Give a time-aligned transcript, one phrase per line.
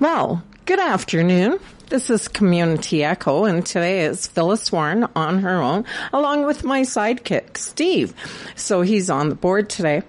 [0.00, 1.60] Well, good afternoon.
[1.90, 6.82] This is Community Echo, and today is Phyllis Warren on her own, along with my
[6.82, 8.14] sidekick, Steve.
[8.56, 10.02] So he's on the board today.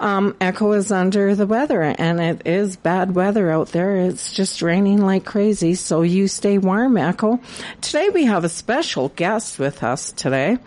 [0.00, 3.98] Um, Echo is under the weather, and it is bad weather out there.
[3.98, 7.38] It's just raining like crazy, so you stay warm, Echo.
[7.82, 10.58] Today we have a special guest with us today,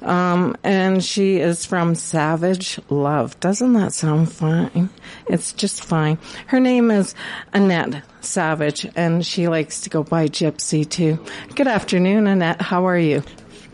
[0.00, 3.38] um, and she is from Savage Love.
[3.40, 4.88] Doesn't that sound fine?
[5.26, 6.16] It's just fine.
[6.46, 7.14] Her name is
[7.52, 11.24] Annette Savage, and she likes to go by Gypsy too.
[11.54, 12.62] Good afternoon, Annette.
[12.62, 13.22] How are you?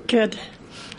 [0.07, 0.39] Good.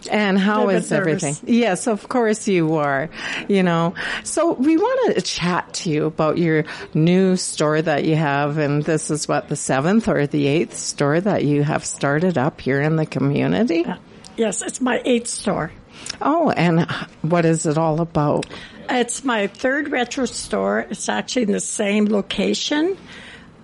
[0.10, 1.36] And how is everything?
[1.46, 3.10] Yes, of course you are.
[3.48, 8.16] You know, so we want to chat to you about your new store that you
[8.16, 12.38] have, and this is what the seventh or the eighth store that you have started
[12.38, 13.86] up here in the community.
[13.86, 13.98] Uh,
[14.38, 15.72] yes, it's my eighth store.
[16.22, 16.90] Oh, and
[17.22, 18.46] what is it all about?
[18.90, 20.88] It's my third retro store.
[20.90, 22.98] It's actually in the same location.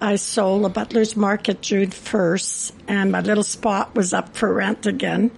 [0.02, 4.86] I sold a Butler's Market June 1st, and my little spot was up for rent
[4.86, 5.32] again.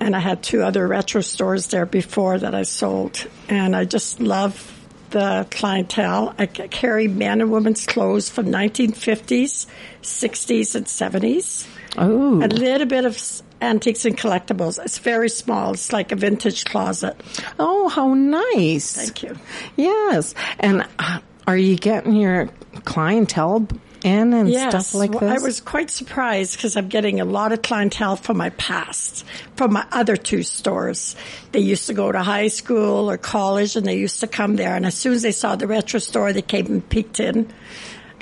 [0.00, 3.24] And I had two other retro stores there before that I sold.
[3.48, 4.68] And I just love
[5.10, 6.34] the clientele.
[6.38, 9.66] I carry men and women's clothes from 1950s,
[10.02, 11.66] 60s, and 70s.
[11.96, 13.22] Oh, A little bit of
[13.60, 14.82] antiques and collectibles.
[14.84, 15.74] It's very small.
[15.74, 17.20] It's like a vintage closet.
[17.60, 18.96] oh, how nice.
[18.96, 19.38] Thank you.
[19.76, 20.34] Yes.
[20.58, 22.48] And uh, are you getting your
[22.80, 23.66] clientele
[24.04, 25.22] in and Yes, stuff like this?
[25.22, 29.24] I was quite surprised because I'm getting a lot of clientele from my past,
[29.56, 31.16] from my other two stores.
[31.52, 34.74] They used to go to high school or college and they used to come there.
[34.74, 37.52] And as soon as they saw the retro store, they came and peeked in.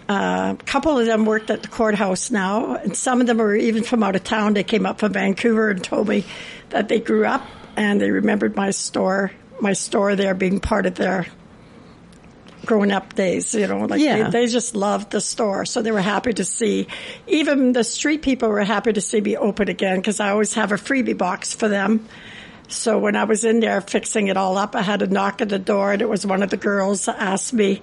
[0.09, 3.55] Uh, a couple of them worked at the courthouse now, and some of them were
[3.55, 4.55] even from out of town.
[4.55, 6.25] They came up from Vancouver and told me
[6.71, 10.97] that they grew up and they remembered my store, my store there being part of
[10.97, 11.29] their
[12.67, 14.25] growing up days, you know, like Yeah.
[14.31, 15.65] they, they just loved the store.
[15.65, 16.87] So they were happy to see,
[17.27, 20.73] even the street people were happy to see me open again because I always have
[20.73, 22.07] a freebie box for them.
[22.69, 25.49] So when I was in there fixing it all up, I had a knock at
[25.49, 27.81] the door and it was one of the girls that asked me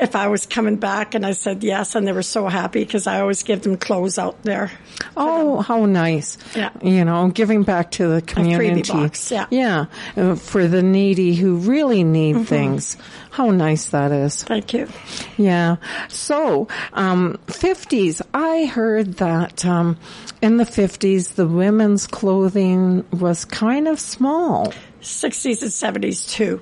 [0.00, 3.06] if I was coming back and I said yes and they were so happy because
[3.06, 4.70] I always give them clothes out there.
[5.16, 6.38] Oh, how nice.
[6.54, 6.70] Yeah.
[6.82, 8.92] You know, giving back to the community.
[8.92, 9.46] box, yeah.
[9.50, 9.86] Yeah.
[10.16, 12.44] uh, For the needy who really need Mm-hmm.
[12.44, 12.96] things.
[13.30, 14.42] How nice that is.
[14.44, 14.88] Thank you.
[15.36, 15.76] Yeah.
[16.08, 19.96] So, um, 50s, I heard that, um,
[20.42, 24.72] in the 50s, the women's clothing was kind of small.
[25.02, 25.70] 60s and
[26.04, 26.60] 70s too.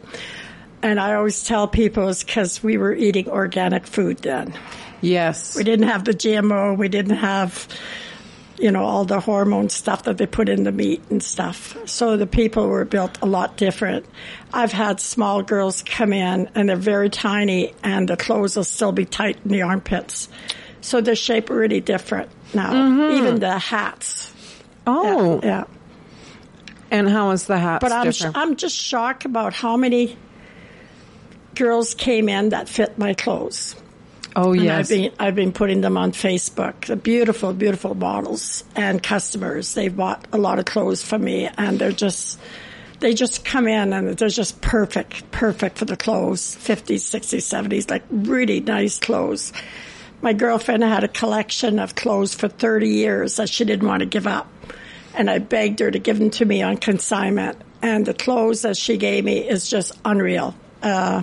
[0.86, 4.54] And I always tell people it's because we were eating organic food then.
[5.00, 5.56] Yes.
[5.56, 6.78] We didn't have the GMO.
[6.78, 7.66] We didn't have,
[8.56, 11.76] you know, all the hormone stuff that they put in the meat and stuff.
[11.86, 14.06] So the people were built a lot different.
[14.52, 18.92] I've had small girls come in and they're very tiny and the clothes will still
[18.92, 20.28] be tight in the armpits.
[20.82, 22.72] So the shape really different now.
[22.72, 23.18] Mm-hmm.
[23.18, 24.32] Even the hats.
[24.86, 25.64] Oh, Yeah.
[26.92, 30.16] and how is the hat But I'm, sh- I'm just shocked about how many
[31.56, 33.74] girls came in that fit my clothes.
[34.36, 34.78] oh, And yes.
[34.78, 36.86] I've been I've been putting them on Facebook.
[36.86, 39.74] The beautiful, beautiful models and customers.
[39.74, 42.38] They've bought a lot of clothes from me, and they're just
[43.00, 46.56] they just come in and they're just perfect, perfect for the clothes.
[46.56, 49.52] 50s, 60s, 70s, like really nice clothes.
[50.22, 54.06] My girlfriend had a collection of clothes for 30 years that she didn't want to
[54.06, 54.50] give up.
[55.14, 57.58] And I begged her to give them to me on consignment.
[57.82, 60.54] And the clothes that she gave me is just unreal.
[60.82, 61.20] Uh,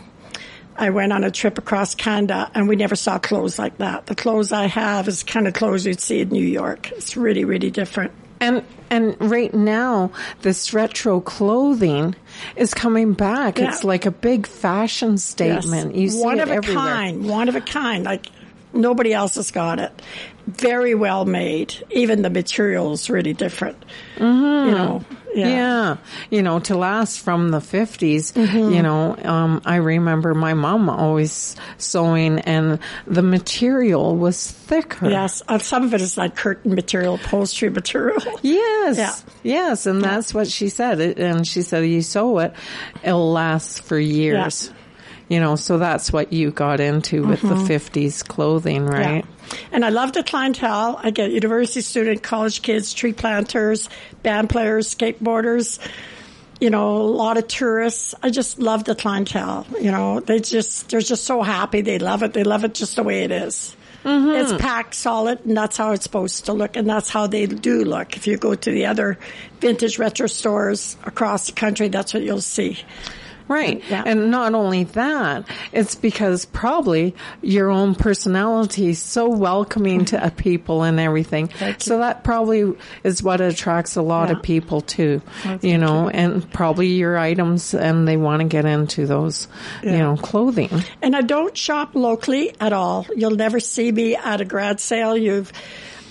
[0.76, 4.08] I went on a trip across Canada and we never saw clothes like that.
[4.08, 6.92] The clothes I have is the kind of clothes you'd see in New York.
[6.92, 8.12] It's really, really different.
[8.40, 10.12] And and right now,
[10.42, 12.16] this retro clothing
[12.56, 13.58] is coming back.
[13.58, 13.70] Yeah.
[13.70, 15.96] It's like a big fashion statement.
[15.96, 16.84] You see one it of a everywhere.
[16.84, 18.04] kind, one of a kind.
[18.04, 18.28] Like
[18.74, 20.02] nobody else has got it.
[20.46, 21.74] Very well made.
[21.92, 23.84] Even the material is really different.
[24.18, 24.70] Mm-hmm.
[24.70, 25.06] You know,
[25.36, 25.48] yeah.
[25.48, 25.98] Yeah.
[26.30, 28.74] You know, to last from the 50s, Mm-hmm.
[28.74, 35.10] you know, um, I remember my mom always sewing and the material was thicker.
[35.10, 38.22] Yes, uh, some of it is like curtain material, upholstery material.
[38.42, 38.98] Yes.
[38.98, 39.16] Yeah.
[39.44, 39.86] Yes.
[39.86, 41.00] And that's what she said.
[41.00, 42.54] And she said, you sew it,
[43.04, 44.70] it'll last for years.
[45.34, 49.26] You know, so that's what you got into with the 50s clothing, right?
[49.26, 49.56] Mm-hmm.
[49.56, 49.68] Yeah.
[49.72, 51.00] And I love the clientele.
[51.02, 53.90] I get university student, college kids, tree planters,
[54.22, 55.80] band players, skateboarders,
[56.62, 58.14] you know, a lot of tourists.
[58.22, 59.66] I just love the clientele.
[59.82, 61.82] You know, they just, they're just so happy.
[61.82, 62.34] They love it.
[62.34, 63.76] They love it just the way it is.
[64.06, 67.84] It's packed solid and that's how it's supposed to look and that's how they do
[67.86, 68.16] look.
[68.18, 69.18] If you go to the other
[69.62, 72.78] vintage retro stores across the country, that's what you'll see.
[73.48, 73.84] Right.
[73.90, 74.04] Yeah.
[74.06, 80.84] And not only that, it's because probably your own personality is so welcoming to people
[80.84, 81.50] and everything.
[81.78, 82.74] So that probably
[83.04, 84.36] is what attracts a lot Yeah.
[84.38, 88.66] of people too, thank you know, and probably your items and they want to get
[88.66, 89.48] into those,
[89.84, 90.70] you know, clothing.
[91.02, 93.06] And I don't shop locally at all.
[93.16, 95.16] You'll never see me at a grad sale.
[95.18, 95.52] You've,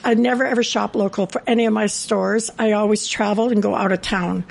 [0.05, 2.51] I never ever shop local for any of my stores.
[2.59, 4.45] I always travel and go out of town.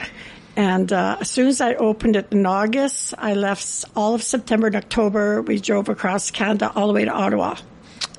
[0.55, 4.67] And uh, as soon as I opened it in August, I left all of September
[4.67, 5.41] and October.
[5.41, 7.55] We drove across Canada all the way to Ottawa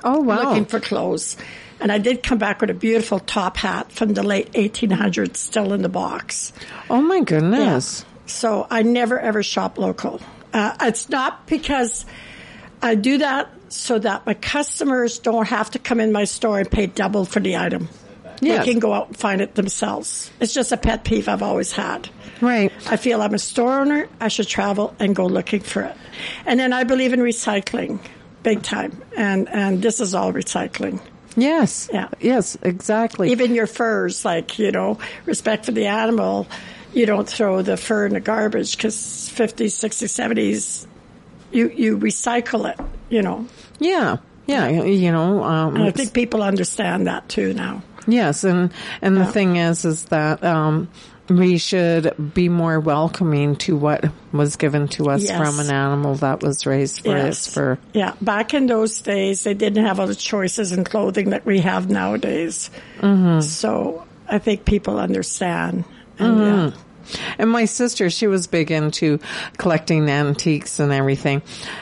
[0.03, 0.49] Oh, wow.
[0.49, 1.37] looking for clothes.
[1.79, 5.73] And I did come back with a beautiful top hat from the late 1800s still
[5.73, 6.53] in the box.
[6.89, 8.05] oh my goodness.
[8.25, 10.21] So I never ever shop local.
[10.53, 12.05] Uh, it's not because
[12.81, 16.69] I do that so that my customers don't have to come in my store and
[16.71, 17.89] pay double for the item.
[18.41, 18.65] Yes.
[18.65, 20.31] They can go out and find it themselves.
[20.39, 22.09] It's just a pet peeve I've always had.
[22.41, 22.71] Right.
[22.89, 24.07] I feel I'm a store owner.
[24.19, 25.95] I should travel and go looking for it.
[26.45, 27.99] And then I believe in recycling
[28.43, 29.01] big time.
[29.15, 30.99] And, and this is all recycling.
[31.35, 31.89] Yes.
[31.91, 32.09] Yeah.
[32.19, 33.31] Yes, exactly.
[33.31, 36.47] Even your furs, like, you know, respect for the animal.
[36.93, 40.85] You don't throw the fur in the garbage because 50s, 60s, 70s,
[41.51, 43.47] you, you recycle it, you know.
[43.79, 44.17] yeah.
[44.45, 44.67] Yeah.
[44.67, 47.81] You know, um, And I think people understand that too now.
[48.07, 48.71] Yes, and
[49.01, 50.89] and the thing is, is that um,
[51.29, 54.03] we should be more welcoming to what
[54.33, 55.37] was given to us Yes.
[55.37, 57.77] from an animal that was raised for its fur.
[57.93, 61.59] Yeah, back in those days, they didn't have all the choices in clothing that we
[61.61, 62.69] have nowadays.
[62.99, 63.39] Mm-hmm.
[63.41, 65.85] So I think people understand.
[66.19, 66.75] And, Mm-hmm.
[66.77, 66.81] yeah.
[67.37, 69.19] And my sister, she was big into
[69.57, 71.41] collecting antiques and everything.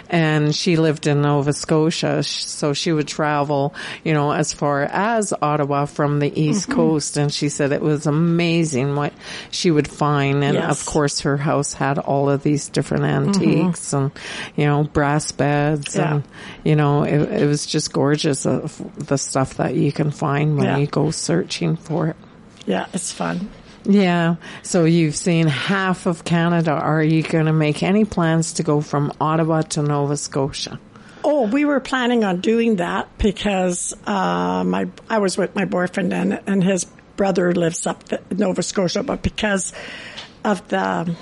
[0.10, 2.24] And she lived in Nova Scotia.
[2.24, 3.74] So she would travel,
[4.04, 6.72] you know, as far as Ottawa from the East Mm-hmm.
[6.74, 7.18] Coast.
[7.18, 9.14] And she said it was amazing what
[9.52, 10.44] she would find.
[10.44, 10.80] And Yes.
[10.80, 14.12] of course her house had all of these different antiques and,
[14.56, 16.00] you know, brass beds Mm-hmm.
[16.00, 16.14] Yeah.
[16.16, 16.24] and,
[16.64, 20.66] you know, it, it was just gorgeous of the stuff that you can find when
[20.66, 20.78] Yeah.
[20.78, 22.16] you go searching for it.
[22.66, 23.50] Yeah, it's fun.
[23.84, 24.36] Yeah.
[24.64, 26.72] So you've seen half of Canada.
[26.72, 30.80] Are you going to make any plans to go from Ottawa to Nova Scotia?
[31.24, 36.14] Oh, we were planning on doing that because uh, my I was with my boyfriend
[36.14, 36.86] and and his
[37.16, 39.74] brother lives up in Nova Scotia, but because
[40.44, 41.16] of the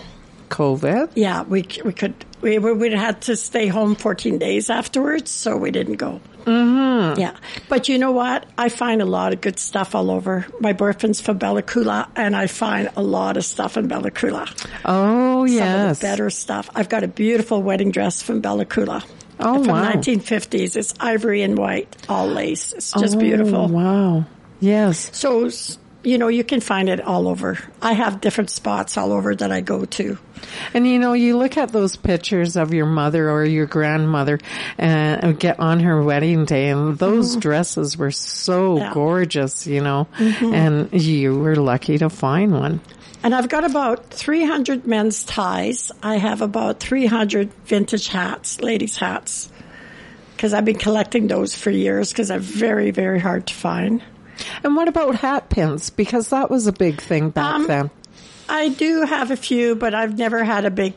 [0.49, 1.11] COVID?
[1.15, 5.71] yeah, we we could we we had to stay home 14 days afterwards, so we
[5.71, 6.19] didn't go.
[6.45, 7.19] Mm-hmm.
[7.19, 7.35] Yeah,
[7.67, 8.45] but you know what?
[8.57, 10.47] I find a lot of good stuff all over.
[10.59, 14.47] My boyfriend's from Bella Coola, and I find a lot of stuff in Bella Coola.
[14.85, 15.91] Oh, Some yes.
[15.97, 16.69] of the better stuff.
[16.75, 19.03] I've got a beautiful wedding dress from Bella Coola.
[19.39, 19.91] Oh, from wow.
[19.91, 20.75] 1950s.
[20.75, 22.73] It's ivory and white, all lace.
[22.73, 23.67] It's just Oh, beautiful.
[23.67, 24.25] Wow.
[24.59, 25.09] Yes.
[25.17, 25.49] So,
[26.03, 27.57] you know, you can find it all over.
[27.81, 30.17] I have different spots all over that I go to.
[30.73, 34.39] And you know, you look at those pictures of your mother or your grandmother
[34.77, 38.77] and get on her wedding day and those dresses were so Mm-hmm.
[38.77, 38.83] Yeah.
[38.85, 38.93] Mm-hmm.
[38.93, 42.81] gorgeous, you know, and you were lucky to find one.
[43.23, 45.91] And I've got about 300 men's ties.
[46.01, 49.51] I have about 300 vintage hats, ladies' hats.
[50.35, 54.01] Because I've been collecting those for years because they're very, very hard to find.
[54.63, 55.89] And what about hat pins?
[55.89, 57.89] Because that was a big thing back Um, then.
[58.47, 60.93] I do have a few, but I've never had a big.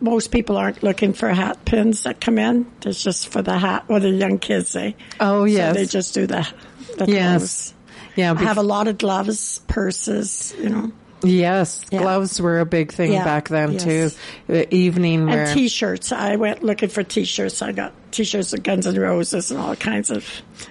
[0.00, 2.66] Most people aren't looking for hat pins that come in.
[2.84, 4.92] It's just for the hat, or the young kids, eh?
[5.18, 5.74] Oh, yes.
[5.74, 6.48] So they just do the,
[6.96, 7.38] the Yes.
[7.38, 7.74] clothes.
[8.16, 8.32] Yeah.
[8.36, 10.92] I have a lot of gloves, purses, you know,
[11.24, 11.98] Yes, Yeah.
[12.00, 13.82] gloves were a big thing Yeah, back then yes.
[13.84, 14.10] too.
[14.48, 15.44] Uh, evening wear.
[15.46, 16.12] and t-shirts.
[16.12, 17.60] I went looking for t-shirts.
[17.60, 20.24] I got t-shirts of Guns N' Roses and all kinds of.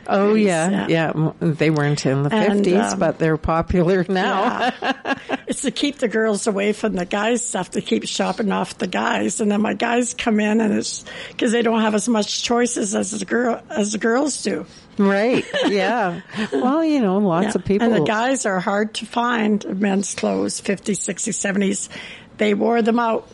[0.08, 4.72] oh things, yeah, yeah, m They weren't in the fifties, um, but they're popular now.
[4.82, 5.17] Yeah.
[5.48, 8.88] it's to keep the girls away from the guys stuff to keep shopping off the
[8.88, 9.39] guys.
[9.41, 12.96] And then my guys come in and it's because they don't have as much choices
[12.96, 14.65] as the girl, as the girls do.
[14.98, 15.46] right?
[15.67, 16.22] Yeah.
[16.51, 17.51] well, you know, lots Yeah.
[17.56, 17.88] of people.
[17.88, 21.89] And the guys are hard to find men's clothes, 50s, 60s, 70s.
[22.38, 23.27] They wore them out.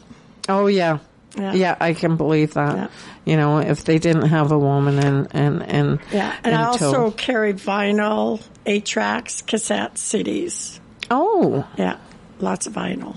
[0.49, 0.99] oh yeah.
[1.37, 1.53] Yeah.
[1.53, 1.75] yeah.
[1.79, 2.75] I can believe that.
[2.75, 2.87] Yeah.
[3.25, 6.35] You know, if they didn't have a woman and and and Yeah.
[6.43, 6.85] And I in tow.
[6.87, 10.79] also carry vinyl, eight tracks, cassette CDs.
[11.09, 11.97] oh Yeah.
[12.39, 13.15] Lots of vinyl.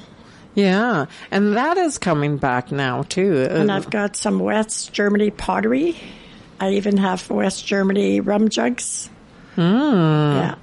[0.55, 3.47] yeah, and that is coming back now too.
[3.51, 5.97] And I've got some West Germany pottery.
[6.61, 9.11] I even have West Germany rum jugs.
[9.57, 9.63] Hmm.
[9.63, 10.55] Yeah.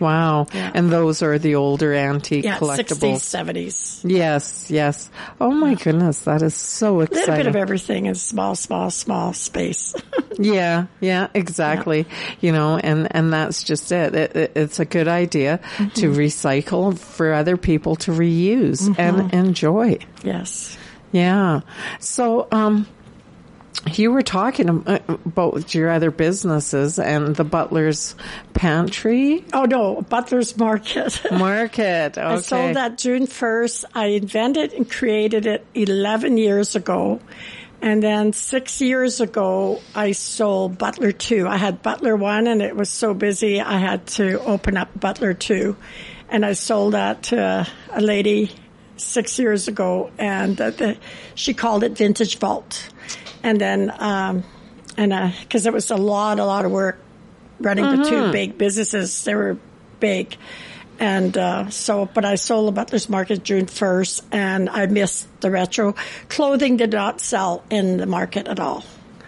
[0.00, 0.70] Wow, Yeah.
[0.74, 2.58] and those are the older antique Yeah.
[2.58, 3.16] collectibles.
[3.20, 4.00] 60s, 70s.
[4.04, 5.10] Yes, yes.
[5.40, 7.28] Oh my goodness, that is so exciting.
[7.28, 9.94] A little bit of everything in small, small, small space.
[10.36, 12.06] Yeah, yeah, exactly.
[12.40, 14.16] You know, and and that's just it.
[14.16, 15.88] it, it it's a good idea Mm-hmm.
[16.00, 19.98] to recycle for other people to reuse and enjoy.
[20.24, 20.76] yes.
[21.12, 21.60] Yeah.
[22.00, 22.88] So, um,
[23.92, 28.14] you were talking about your other businesses and the Butler's
[28.54, 31.20] Pantry Oh no, Butler's Market.
[31.30, 32.16] Market.
[32.16, 32.22] Okay.
[32.22, 33.84] I sold that June 1st.
[33.94, 37.20] I invented and created it 11 years ago.
[37.82, 41.46] And then six years ago, I sold Butler 2.
[41.46, 45.34] I had Butler 1 and it was so busy, I had to open up Butler
[45.34, 45.76] 2.
[46.30, 48.50] And I sold that to a lady
[48.96, 50.96] six years ago and uh, the,
[51.34, 52.88] she called it Vintage Vault.
[53.44, 54.42] And then, um,
[54.96, 56.98] and, uh 'cause cause it was a lot, a lot of work
[57.60, 59.22] running the two big businesses.
[59.24, 59.56] They were
[60.00, 60.36] big.
[60.98, 65.50] And uh, so, but I sold the Butler's Market June 1st, and I missed the
[65.50, 65.94] retro.
[66.28, 68.84] Clothing did not sell in the market at all.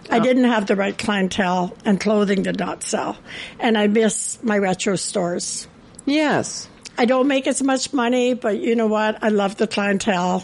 [0.09, 3.17] I didn't have the right clientele, and clothing did not sell.
[3.59, 5.67] And I miss my retro stores.
[6.05, 6.67] yes.
[6.99, 9.21] I don't make as much money, but you know what?
[9.23, 10.43] I love the clientele,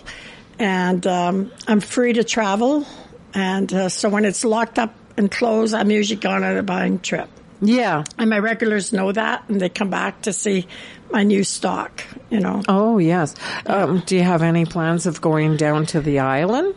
[0.59, 2.85] and um, I'm free to travel.
[3.33, 6.99] And uh, so when it's locked up and closed, I'm usually gone on a buying
[6.99, 7.29] trip.
[7.61, 8.03] Yeah.
[8.17, 10.67] And my regulars know that, and they come back to see
[11.11, 12.03] my new stock.
[12.29, 12.61] You know.
[12.67, 13.35] Oh, yes.
[13.65, 16.75] Um, do you have any plans of going down to the island?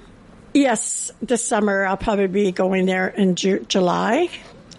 [0.55, 4.31] Yes, this summer I'll probably be going there in Ju- July,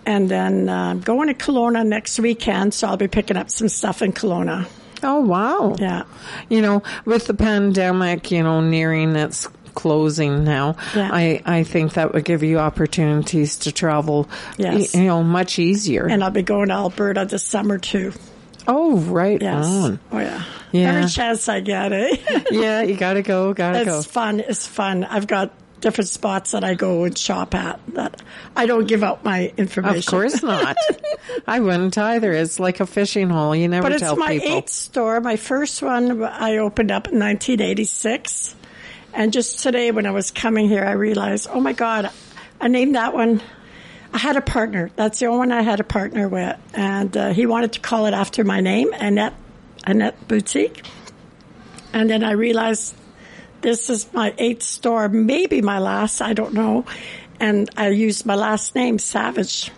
[0.06, 2.74] and then uh, going to Kelowna next weekend.
[2.74, 4.68] So I'll be picking up some stuff in Kelowna.
[5.04, 5.76] Oh, wow.
[5.78, 6.04] Yeah.
[6.50, 11.10] You know, with the pandemic, you know, nearing its closing now, Yeah.
[11.14, 14.96] I, I think that would give you opportunities to travel, Yes.
[14.96, 16.08] you know, much easier.
[16.08, 18.12] And I'll be going to Alberta this summer too.
[18.68, 19.66] oh, right Yes.
[19.66, 20.00] on.
[20.12, 20.44] Oh yeah.
[20.72, 20.94] Yeah.
[20.96, 22.18] Every chance I get, eh?
[22.52, 24.00] Yeah, you gotta go, gotta go.
[24.00, 24.40] it's fun.
[24.42, 25.04] It's fun.
[25.06, 28.20] I've got different spots that I go and shop at that
[28.56, 30.00] I don't give out my information.
[30.00, 30.76] Of course not.
[31.48, 32.34] I wouldn't either.
[32.34, 33.56] It's like a fishing hole.
[33.56, 33.96] You never know.
[33.96, 34.58] But it's my people.
[34.58, 35.22] eighth store.
[35.22, 38.56] My first one I opened up in 1986.
[39.18, 42.12] And just today when I was coming here, I realized, oh my God,
[42.62, 43.42] I named that one.
[44.14, 44.92] I had a partner.
[44.96, 46.56] That's the only one I had a partner with.
[46.76, 49.34] And uh, he wanted to call it after my name, Annette,
[49.88, 50.86] Annette Boutique.
[51.94, 52.94] And then I realized
[53.62, 56.86] this is my eighth store, maybe my last, I don't know.
[57.40, 59.72] And I used my last name, Savage.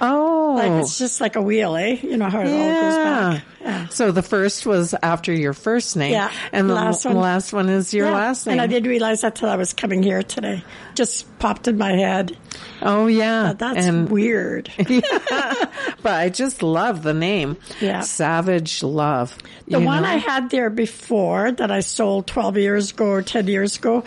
[0.00, 1.98] Oh, Like it's just like a wheel, eh?
[2.02, 3.44] You know how it all goes back.
[3.60, 3.88] Yeah.
[3.88, 7.16] So the first was after your first name, Yeah, and the last one.
[7.16, 8.54] last one is your Yeah, last name.
[8.54, 10.64] And I didn't realize that till I was coming here today.
[10.96, 12.36] Just popped in my head.
[12.80, 14.70] Oh yeah, That's and weird.
[14.78, 17.56] but I just love the name.
[17.80, 18.00] Yeah.
[18.00, 19.36] Savage Love.
[19.68, 20.08] The one know?
[20.08, 24.04] I had there before that I sold 12 years ago or 10 years ago,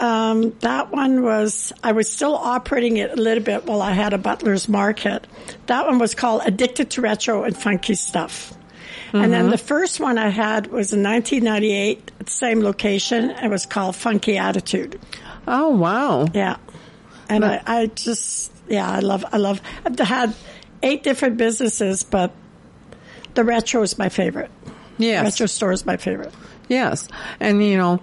[0.00, 4.12] um, that one was, I was still operating it a little bit while I had
[4.12, 5.26] a butler's market.
[5.66, 8.52] That one was called Addicted to Retro and Funky Stuff.
[9.12, 9.30] And Mm-hmm.
[9.30, 13.30] then the first one I had was in 1998 at the same location.
[13.30, 14.98] It was called Funky Attitude.
[15.46, 16.26] Oh wow.
[16.34, 16.56] Yeah.
[17.28, 20.34] And I, I just, yeah, I love, I love, I've had
[20.82, 22.32] eight different businesses, but
[23.34, 24.50] the retro is my favorite.
[24.98, 25.24] Yes.
[25.24, 26.32] Retro store is my favorite.
[26.68, 27.06] Yes.
[27.40, 28.00] And you know,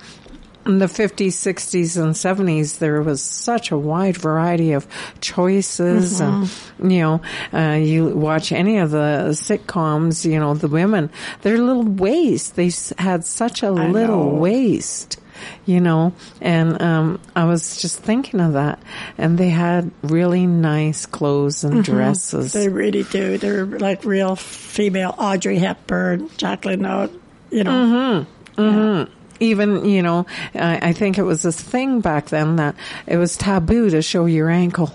[0.65, 4.87] in the 50s, 60s, and 70s, there was such a wide variety of
[5.19, 6.21] choices.
[6.21, 6.83] Mm-hmm.
[6.83, 7.21] And, you know,
[7.53, 11.09] uh, you watch any of the sitcoms, you know, the women,
[11.41, 14.39] their little waist, they had such a little know.
[14.39, 15.17] waist.
[15.65, 18.79] You know, and um, I was just thinking of that,
[19.17, 22.49] and they had really nice clothes and dresses.
[22.49, 22.59] Mm-hmm.
[22.59, 23.39] They really do.
[23.39, 27.09] They're like real female Audrey Hepburn, Jacqueline O,
[27.49, 28.27] you know.
[28.55, 29.11] Mm-hmm.
[29.41, 32.75] Even you know I, I think it was this thing back then that
[33.07, 34.91] it was taboo to show your ankle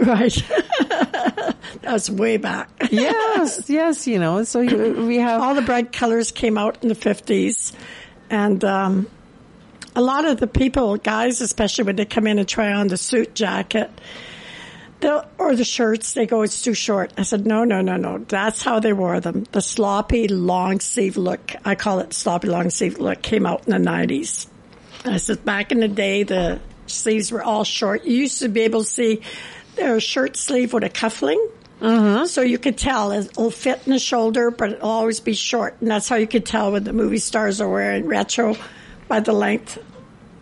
[0.00, 0.40] Right.
[1.82, 2.70] That's way back.
[2.90, 6.88] yes yes you know so you, we have All the bright colors came out in
[6.88, 7.72] the 50s.
[8.30, 9.08] And um,
[9.96, 12.96] a lot of the people, guys especially, when they come in and try on the
[12.98, 13.90] suit jacket,
[15.00, 17.12] they'll, or the shirts, they go, it's too short.
[17.16, 18.18] I said, no, no, no, no.
[18.18, 19.44] That's how they wore them.
[19.52, 23.72] The sloppy long sleeve look, I call it sloppy long sleeve look, came out in
[23.82, 24.46] the 90s.
[25.04, 28.04] I said, back in the day, the sleeves were all short.
[28.04, 29.22] You used to be able to see
[29.76, 31.50] their shirt sleeve with a cufflink.
[31.80, 32.26] Mm-hmm.
[32.26, 35.76] So you could tell it'll fit in the shoulder, but it'll always be short.
[35.80, 38.56] And that's how you could tell when the movie stars are wearing retro
[39.06, 39.78] by the length.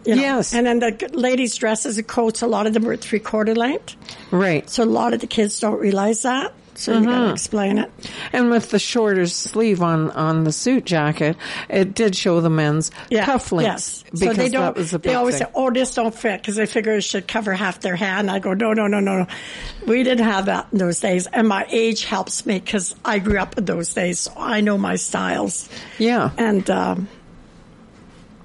[0.07, 0.23] You know.
[0.23, 0.55] Yes.
[0.55, 3.97] And then the ladies' dresses and coats, a lot of them were three quarter length.
[4.31, 6.53] right So a lot of the kids don't realize that.
[6.79, 7.91] So you got to explain it.
[8.35, 11.35] and with the shorter sleeve on on the suit jacket
[11.71, 14.03] it did show the men's cufflinks Yes.
[14.13, 14.61] because so they don't.
[14.61, 15.47] that was a they always thing.
[15.47, 18.31] say, "Oh, this don't fit," because they figure it should cover half their hand.
[18.31, 19.27] I go, "No, no, no, no, no.
[19.87, 23.39] We didn't have that in those days." And my age helps me because I grew
[23.39, 25.71] up in those days, so I know my styles.
[25.97, 27.09] yeah And um,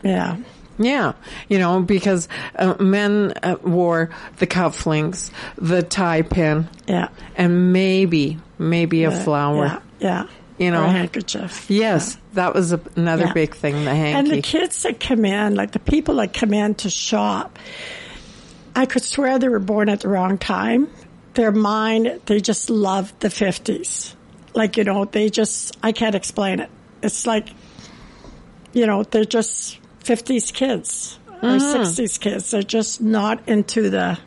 [0.03, 0.37] yeah,
[0.83, 1.13] Yeah,
[1.49, 7.09] you know, because uh, men uh, wore the cufflinks, the tie pin, Yeah.
[7.35, 9.65] and maybe, maybe a flower.
[9.65, 9.79] Yeah.
[9.99, 10.27] yeah.
[10.57, 10.81] You know?
[10.83, 11.69] Or a handkerchief.
[11.69, 13.33] Yes, that was a, another Yeah.
[13.33, 16.75] big thing, the And the kids that come in, like the people that come in
[16.75, 17.57] to shop,
[18.75, 20.87] I could swear they were born at the wrong time.
[21.33, 24.13] Their mind, they just love the 50s.
[24.53, 26.69] Like, you know, they just, I can't explain it.
[27.01, 27.49] It's like,
[28.73, 31.59] you know, they're just 50s kids or mm.
[31.59, 32.51] 60s kids.
[32.51, 34.19] They're just not into the,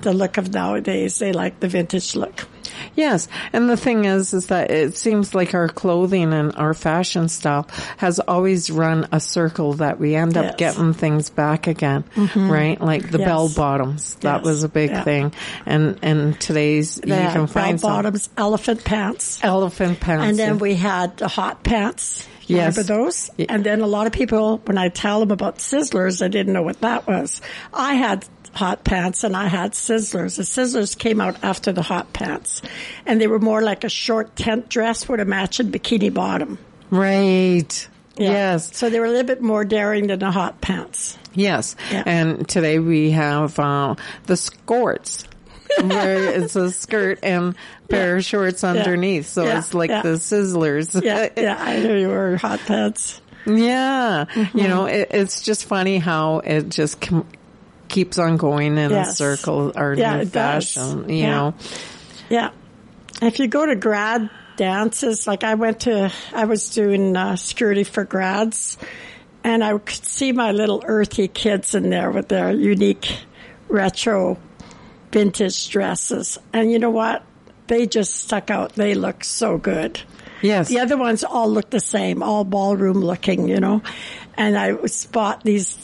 [0.00, 1.18] the look of nowadays.
[1.18, 2.46] They like the vintage look.
[2.94, 7.28] Yes, and the thing is, is that it seems like our clothing and our fashion
[7.28, 10.54] style has always run a circle that we end up Yes.
[10.56, 12.50] getting things back again, mm-hmm.
[12.50, 12.80] right?
[12.80, 13.26] Like the Yes.
[13.28, 14.44] bell bottoms, that Yes.
[14.44, 15.04] was a big Yeah.
[15.04, 15.32] thing,
[15.66, 19.38] and and today's you can find some bottoms, elephant pants.
[19.42, 20.60] elephant pants, And then yeah.
[20.60, 22.26] we had the hot pants.
[22.46, 22.76] Yes.
[22.76, 23.30] Remember those?
[23.38, 23.46] Yeah.
[23.48, 26.62] And then a lot of people, when I tell them about Sizzlers, they didn't know
[26.62, 27.40] what that was.
[27.72, 30.36] I had hot pants and I had Sizzlers.
[30.36, 32.62] The Sizzlers came out after the hot pants.
[33.06, 36.58] And they were more like a short tent dress with a matching bikini bottom.
[36.90, 37.88] right.
[38.16, 38.30] Yeah.
[38.30, 41.16] Yes, So they were a little bit more daring than the hot pants.
[41.32, 42.02] yes, Yeah.
[42.04, 43.94] and today we have uh,
[44.26, 45.24] the skirts.
[45.82, 47.54] where it's a skirt and
[47.88, 49.58] pair of shorts underneath, so Yeah.
[49.58, 50.02] it's like Yeah.
[50.02, 51.02] the sizzlers.
[51.02, 53.22] Yeah, yeah, I knew you were hot pants.
[53.46, 54.58] Yeah, Mm-hmm.
[54.58, 57.26] you know, it, it's just funny how it just com-
[57.92, 60.72] keeps on going in a circle or Yeah, new it does.
[60.72, 61.08] fashion.
[61.08, 61.30] You Yeah.
[61.30, 61.54] know,
[62.28, 62.50] Yeah.
[63.20, 67.84] If you go to grad dances, like I went to, I was doing uh, security
[67.84, 68.76] for grads,
[69.44, 73.08] and I could see my little earthy kids in there with their unique
[73.68, 74.38] retro
[75.12, 76.38] vintage dresses.
[76.52, 77.22] And you know what?
[77.68, 78.72] They just stuck out.
[78.74, 80.00] They look so good.
[80.42, 83.82] yes, The other ones all look the same, all ballroom looking, you know.
[84.36, 85.76] And I spot these,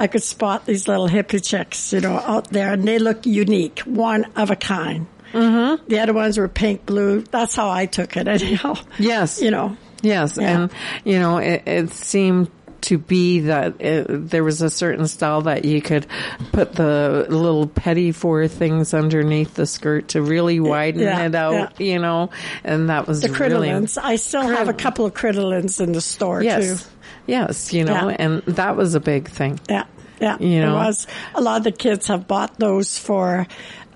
[0.00, 3.80] I could spot these little hippie chicks, you know, out there, and they look unique,
[3.80, 5.06] one of a kind.
[5.32, 5.86] Mm-hmm.
[5.88, 7.20] The other ones were pink, blue.
[7.20, 8.74] That's how I took it, anyhow.
[8.98, 10.62] yes, You know, yes, Yeah.
[10.62, 10.70] and
[11.04, 12.50] you know, it, it seemed
[12.82, 16.06] to be that it, there was a certain style that you could
[16.52, 21.80] put the little petty four things underneath the skirt to really widen Yeah, it out.
[21.80, 22.30] You know,
[22.64, 23.70] and that was the really.
[23.70, 26.88] I still have a couple of crinolines in the store yes, too.
[27.26, 28.16] yes, you know, Yeah.
[28.18, 29.60] and that was a big thing.
[29.68, 29.84] Yeah,
[30.20, 30.38] yeah.
[30.38, 30.72] You know?
[30.74, 31.06] It was.
[31.34, 33.46] A lot of the kids have bought those for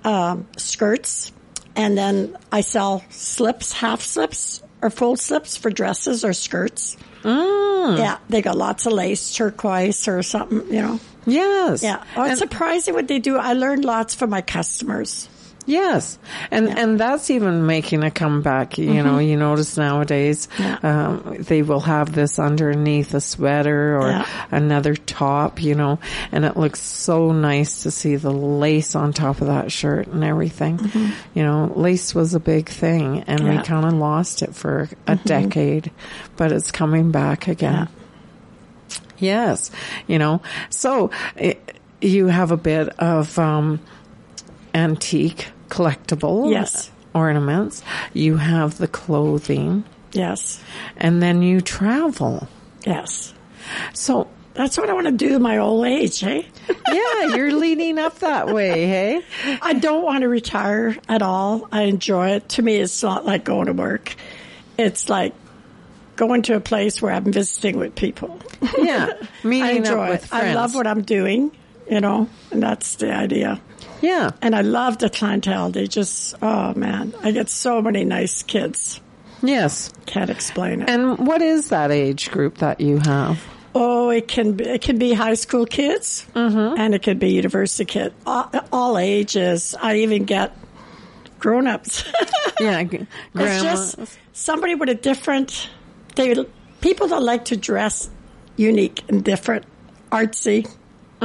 [0.05, 1.33] um, skirts,
[1.77, 6.97] and then I sell slips, half slips, or full slips for dresses or skirts.
[7.23, 7.97] Mm.
[7.99, 10.62] Yeah, they got lots of lace, turquoise, or something.
[10.73, 11.01] You know.
[11.27, 12.05] Yes, Yeah.
[12.16, 13.38] Oh, it's And- surprising what they do.
[13.38, 15.27] I learned lots from my customers.
[15.66, 16.18] Yes,
[16.50, 18.77] and and that's even making a comeback.
[18.77, 20.62] You know, you notice nowadays Mm-hmm.
[20.87, 21.07] Yeah.
[21.09, 24.27] um, they will have this underneath a sweater or Yeah.
[24.50, 25.62] another top.
[25.62, 25.98] You know,
[26.33, 30.22] and it looks so nice to see the lace on top of that shirt and
[30.22, 30.79] everything.
[31.35, 33.53] You know, lace was a big thing, and we Mm-hmm.
[33.55, 33.62] Yeah.
[33.62, 33.72] Mm-hmm.
[33.72, 35.90] kind of lost it for a decade,
[36.37, 37.88] but it's coming back again.
[39.16, 39.70] Yes,
[40.07, 43.81] you know, so it, you have a bit of um,
[44.74, 46.90] antique collectible Yes.
[47.14, 47.83] ornaments.
[48.12, 50.61] You have the clothing, Yes.
[50.96, 52.48] and then you travel.
[52.87, 53.33] Yes.
[53.92, 56.46] So That's what I want to do in my old age, hey?
[56.92, 59.20] yeah, you're leading up that way, hey?
[59.61, 61.66] I don't want to retire at all.
[61.72, 62.48] I enjoy it.
[62.50, 64.14] To me, it's not like going to work.
[64.79, 65.35] It's like
[66.14, 68.38] going to a place where I'm visiting with people.
[68.79, 69.09] Yeah,
[69.42, 70.29] meeting I enjoy up with it.
[70.29, 70.44] friends.
[70.44, 71.50] I love what I'm doing,
[71.90, 73.61] you know, and that's the idea.
[74.05, 75.71] Yeah, And I love the clientele.
[75.71, 79.01] They just, oh man, I get so many nice kids.
[79.43, 79.90] yes.
[80.07, 80.90] Can't explain it.
[80.90, 83.43] And what is that age group that you have?
[83.75, 86.79] Oh, it can be, it can be high school kids Mm-hmm.
[86.79, 89.75] and it can be university kids, all, all ages.
[89.81, 90.53] I even get
[91.38, 92.05] grown ups.
[92.61, 95.69] Yeah, g- It's just somebody with a different.
[96.14, 96.37] They
[96.81, 98.09] people that like to dress
[98.57, 99.64] unique and different,
[100.12, 100.71] artsy,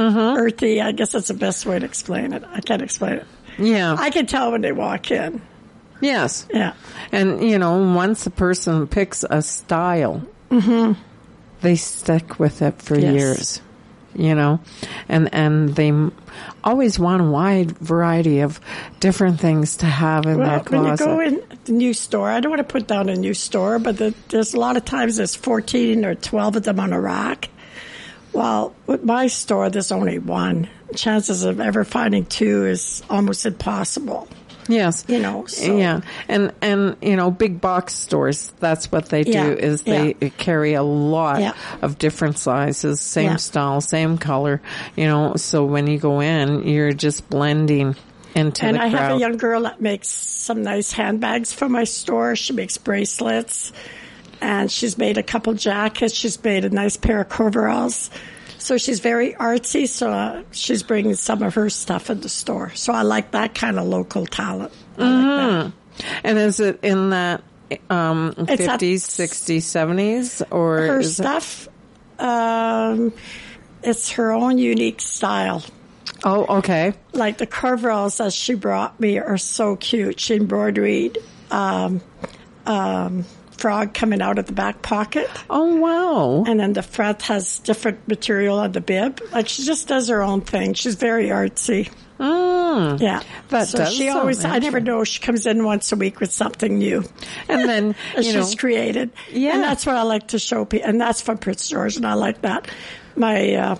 [0.00, 0.38] Mm-hmm.
[0.38, 0.80] earthy.
[0.80, 2.42] I guess that's the best way to explain it.
[2.50, 3.26] I can't explain it.
[3.58, 5.42] yeah, I can tell when they walk in.
[6.00, 6.46] yes.
[6.52, 6.72] Yeah,
[7.12, 10.22] And you know, once a person picks a style,
[11.60, 13.14] they stick with it for Yes.
[13.14, 13.60] years.
[14.12, 14.58] You know,
[15.08, 15.92] and and they
[16.64, 18.58] always want a wide variety of
[18.98, 22.40] different things to have in well, their when you go in the new store, I
[22.40, 25.18] don't want to put down a new store, but the, there's a lot of times
[25.18, 27.50] there's 14 or 12 of them on a rack.
[28.32, 30.68] Well, with my store, there's only one.
[30.94, 34.28] Chances of ever finding two is almost impossible.
[34.68, 35.04] Yes.
[35.08, 36.00] You know, so- Yeah.
[36.28, 40.28] And, and, you know, big box stores, that's what they do Yeah, is they yeah.
[40.38, 41.52] carry a lot Yeah.
[41.82, 44.60] of different sizes, same style, same color,
[44.94, 47.96] you know, so when you go in, you're just blending
[48.36, 49.00] into And I crowd.
[49.00, 52.36] have a young girl that makes some nice handbags for my store.
[52.36, 53.72] She makes bracelets
[54.40, 56.14] and she's made a couple jackets.
[56.14, 58.10] She's made a nice pair of coveralls.
[58.58, 59.88] So she's very artsy.
[59.88, 62.72] So uh, she's bringing some of her stuff in the store.
[62.74, 64.72] So I like that kind of local talent.
[64.98, 66.04] I like that.
[66.24, 67.42] and is it in that,
[67.88, 71.68] um, It's at- 50s, 60s, 70s or Her is it- stuff,
[72.18, 73.12] um,
[73.82, 75.62] it's her own unique style.
[76.24, 76.92] oh, okay.
[77.14, 80.20] Like the coveralls that she brought me are so cute.
[80.20, 81.16] She embroidered
[81.50, 82.02] um,
[82.66, 83.24] um,
[83.60, 85.28] frog coming out of the back pocket.
[85.48, 86.44] Oh, wow.
[86.46, 89.20] And then the front has different material on the bib.
[89.32, 90.74] Like she just does her own thing.
[90.74, 91.90] She's very artsy.
[92.18, 93.00] Mm.
[93.00, 93.22] Yeah.
[93.48, 96.76] That so she always, I never know, she comes in once a week with something
[96.78, 97.02] new
[97.48, 99.10] And then, you know, she's created.
[99.30, 99.54] Yeah.
[99.54, 100.88] And that's what I like to show people.
[100.88, 102.68] And that's from Prince George, and I like that.
[103.16, 103.76] My uh,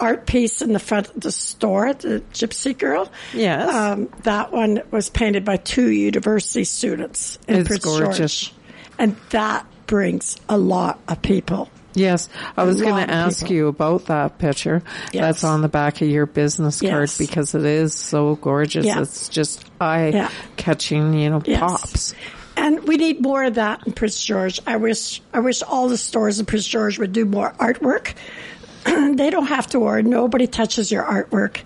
[0.00, 3.10] art piece in the front of the store, the Gypsy Girl.
[3.32, 3.72] Yes.
[3.72, 8.40] Um, that one was painted by two university students in It's Prince gorgeous.
[8.40, 8.53] George.
[8.98, 11.68] And that brings a lot of people.
[11.96, 13.54] Yes, I was going to ask people.
[13.54, 14.82] you about that picture.
[15.12, 15.22] Yes.
[15.22, 17.18] That's on the back of your business card Yes.
[17.18, 18.84] because it is so gorgeous.
[18.84, 19.00] Yeah.
[19.00, 20.30] It's just eye Yeah.
[20.56, 21.60] catching, you know, Yes.
[21.60, 22.14] pops.
[22.56, 24.60] And we need more of that in Prince George.
[24.66, 28.14] I wish I wish all the stores in Prince George would do more artwork.
[28.84, 30.02] they don't have to worry.
[30.02, 31.58] Nobody touches your artwork.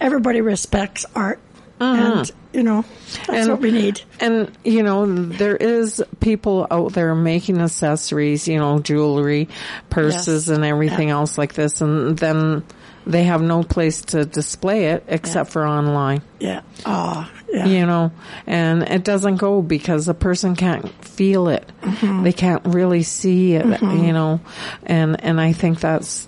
[0.00, 1.38] Everybody respects art.
[1.82, 3.32] And, you know, that's Uh-huh.
[3.38, 4.00] And- what we need.
[4.20, 9.48] And, you know, there is people out there making accessories, you know, jewelry,
[9.90, 10.56] purses Yes.
[10.56, 11.14] and everything Yeah.
[11.14, 11.80] else like this.
[11.80, 12.62] And then
[13.06, 16.22] they have no place to display it except for online.
[16.38, 16.60] Yeah.
[16.86, 17.66] Oh, yeah.
[17.66, 18.12] you know,
[18.46, 21.70] and it doesn't go because the person can't feel it.
[21.82, 22.24] Mm-hmm.
[22.24, 24.40] They can't really see it, you know,
[24.84, 26.26] and, and I think that's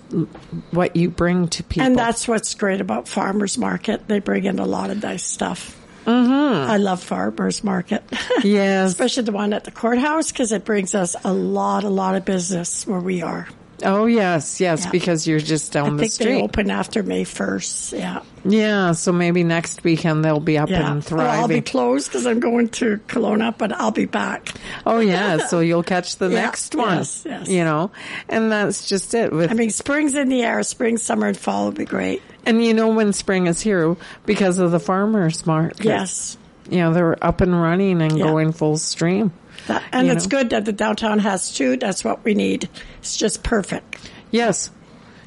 [0.71, 1.87] what you bring to people.
[1.87, 4.07] And that's what's great about farmers market.
[4.07, 5.81] They bring in a lot of nice stuff.
[6.05, 6.69] Mm-hmm.
[6.71, 8.03] I love farmers market,
[8.43, 8.91] yes.
[8.91, 12.25] especially the one at the courthouse because it brings us a lot, a lot of
[12.25, 13.47] business where we are.
[13.83, 14.91] Oh, yes, yes, Yeah.
[14.91, 17.91] because you're just down I the think they open after May first.
[17.91, 20.91] Yeah, Yeah, so maybe next weekend they'll be up yeah.
[20.93, 21.63] and Well, I'll be thriving.
[21.63, 24.53] closed because I'm going to Kelowna, but I'll be back.
[24.85, 27.49] oh, yeah, so you'll catch the Yeah, next one, yes, yes.
[27.49, 27.91] you know,
[28.29, 30.63] and that's just it with I mean, spring's in the air.
[30.63, 32.21] Spring, summer, and fall will be great.
[32.45, 35.83] And you know when spring is here because of the farmers market.
[35.83, 36.37] Yes.
[36.69, 39.33] You know, they're up and running and going full stream.
[39.67, 40.29] That, and it's know.
[40.37, 41.77] good that the downtown has two.
[41.77, 42.69] That's what we need.
[42.99, 44.09] It's just perfect.
[44.31, 44.69] Yes.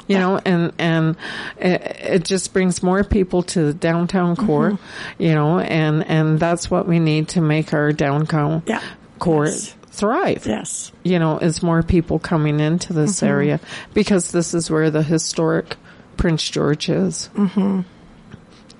[0.06, 1.16] You know, and, and
[1.58, 5.22] it, it just brings more people to the downtown core, Mm-hmm.
[5.22, 8.80] you know, and, and that's what we need to make our downtown Yeah.
[9.18, 9.74] core Yes.
[9.90, 10.46] thrive.
[10.46, 10.92] Yes.
[11.02, 13.26] You know, is more people coming into this Mm-hmm.
[13.26, 13.60] area
[13.92, 15.76] because this is where the historic
[16.16, 17.28] Prince George is.
[17.34, 17.82] Mm-hmm.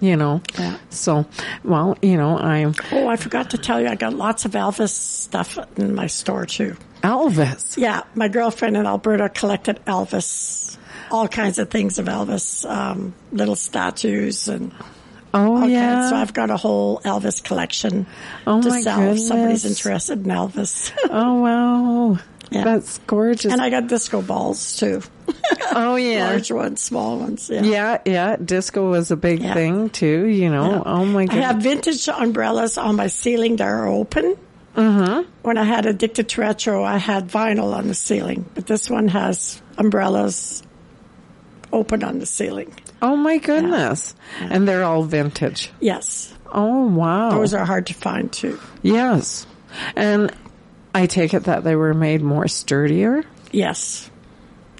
[0.01, 0.77] You know, Yeah.
[0.91, 1.27] so,
[1.65, 4.91] well, you know, I'm Oh, I forgot to tell you, I got lots of Elvis
[4.91, 6.77] stuff in my store too.
[7.03, 7.77] Elvis.
[7.77, 10.77] Yeah, my girlfriend in Alberta collected Elvis,
[11.11, 14.73] all kinds of things of Elvis, um, little statues and
[15.35, 16.09] Oh, all yeah.
[16.09, 18.07] So I've got a whole Elvis collection
[18.47, 20.91] Oh, to sell if somebody's interested in Elvis.
[21.11, 22.19] Oh wow,
[22.51, 22.65] Yeah.
[22.65, 23.53] that's gorgeous.
[23.53, 25.03] and I got disco balls too,
[25.75, 27.51] oh yeah, large ones, small ones.
[27.51, 27.63] Yeah.
[27.63, 28.37] yeah, yeah.
[28.37, 29.55] Disco was a big Yeah.
[29.55, 30.27] thing too.
[30.27, 30.71] You know.
[30.71, 30.83] Yeah.
[30.87, 31.39] Oh my god.
[31.39, 34.37] I have vintage umbrellas on my ceiling that are open.
[34.77, 35.29] Mm-hmm.
[35.43, 39.09] When I had Addicted to Retro, I had vinyl on the ceiling, but this one
[39.09, 40.63] has umbrellas
[41.73, 42.73] open on the ceiling.
[43.03, 44.15] oh my goodness.
[44.41, 45.71] And they're all vintage.
[45.81, 47.31] Yes, Oh wow.
[47.31, 48.59] those are hard to find too.
[48.83, 49.47] yes.
[49.97, 50.33] And
[50.95, 53.23] I take it that they were made more sturdier.
[53.53, 54.11] Yes,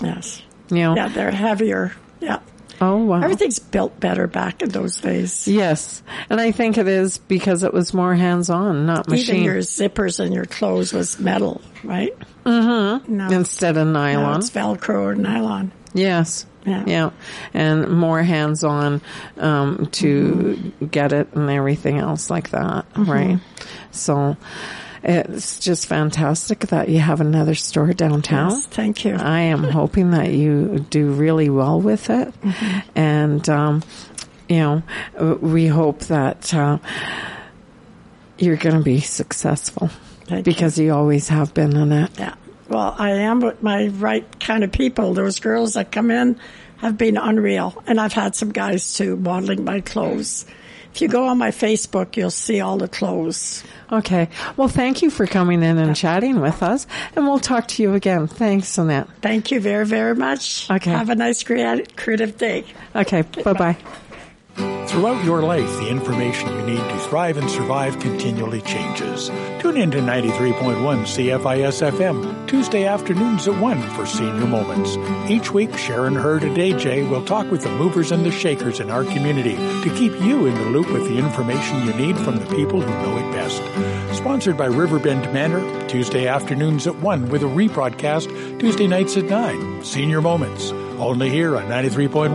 [0.03, 0.95] yes, know.
[0.95, 1.93] yeah, they're heavier.
[2.21, 2.41] Yeah,
[2.81, 3.23] Oh wow.
[3.23, 5.49] everything's built better back in those days.
[5.49, 9.37] Yes, and I think it is because it was more hands-on, not machine.
[9.37, 12.15] Even your zippers and your clothes was metal, right?
[12.45, 13.17] Mm-hmm.
[13.17, 14.39] No, instead of no, nylon.
[14.39, 15.73] it's Velcro or nylon.
[15.95, 16.47] Yes.
[16.65, 16.85] Yeah.
[16.87, 17.11] yeah.
[17.55, 19.01] And more hands on
[19.39, 22.85] um, to get it and everything else like that.
[22.95, 23.39] Right.
[23.91, 24.37] So
[25.03, 28.51] it's just fantastic that you have another store downtown.
[28.51, 29.15] Yes, thank you.
[29.15, 32.33] I am hoping that you do really well with it.
[32.95, 33.83] And, um,
[34.49, 34.83] you know,
[35.41, 36.79] we hope that uh,
[38.39, 39.91] you're going to be successful
[40.25, 42.11] Thank because you always have been in it.
[42.19, 42.35] Yeah.
[42.69, 45.15] Well, I am with my right kind of people.
[45.15, 46.39] Those girls that come in
[46.79, 47.83] have been unreal.
[47.87, 50.45] And I've had some guys too modeling my clothes.
[50.99, 53.63] If you go on my Facebook, you'll see all the clothes.
[53.93, 54.29] Okay.
[54.57, 57.95] Well, thank you for coming in and chatting with us, and we'll talk to you
[57.95, 58.27] again.
[58.27, 59.07] Thanks, Annette.
[59.23, 60.69] Thank you very, very much.
[60.69, 60.91] Okay.
[60.91, 62.65] Have a nice creative, creative day.
[62.97, 63.23] Okay.
[63.45, 63.77] Bye bye.
[64.89, 69.29] Throughout your life, the information you need to thrive and survive continually changes.
[69.61, 74.97] Tune in to 93.1 CFIS FM, Tuesday afternoons at 1 for Senior Moments.
[75.31, 78.91] Each week, Sharon Hurd and AJ will talk with the movers and the shakers in
[78.91, 82.57] our community to keep you in the loop with the information you need from the
[82.57, 83.63] people who know it best.
[84.17, 89.85] Sponsored by Riverbend Manor, Tuesday afternoons at 1 with a rebroadcast Tuesday nights at 9.
[89.85, 92.35] Senior Moments, only here on 93.1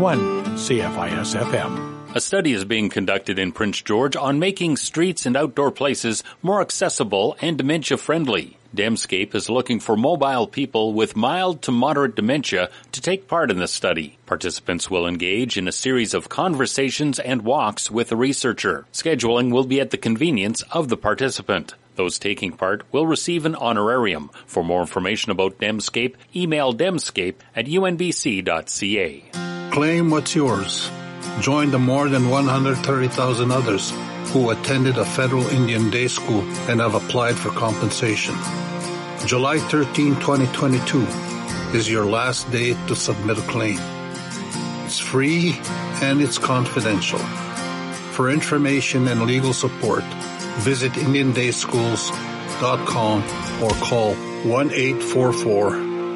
[0.55, 1.92] CFIS FM.
[2.15, 6.61] A study is being conducted in Prince George on making streets and outdoor places more
[6.61, 8.55] accessible and dementia friendly.
[8.75, 13.57] Demscape is looking for mobile people with mild to moderate dementia to take part in
[13.57, 14.19] the study.
[14.27, 18.85] Participants will engage in a series of conversations and walks with a researcher.
[18.93, 21.73] Scheduling will be at the convenience of the participant.
[21.95, 24.29] Those taking part will receive an honorarium.
[24.45, 29.23] For more information about Demscape, email demscape at unbc.ca.
[29.71, 30.91] Claim what's yours.
[31.39, 33.91] Join the more than 130,000 others
[34.31, 38.35] who attended a federal Indian day school and have applied for compensation.
[39.25, 41.05] July 13, 2022
[41.77, 43.77] is your last day to submit a claim.
[44.85, 45.59] It's free
[46.01, 47.19] and it's confidential.
[48.13, 50.03] For information and legal support,
[50.59, 53.23] visit IndianDaySchools.com
[53.63, 54.15] or call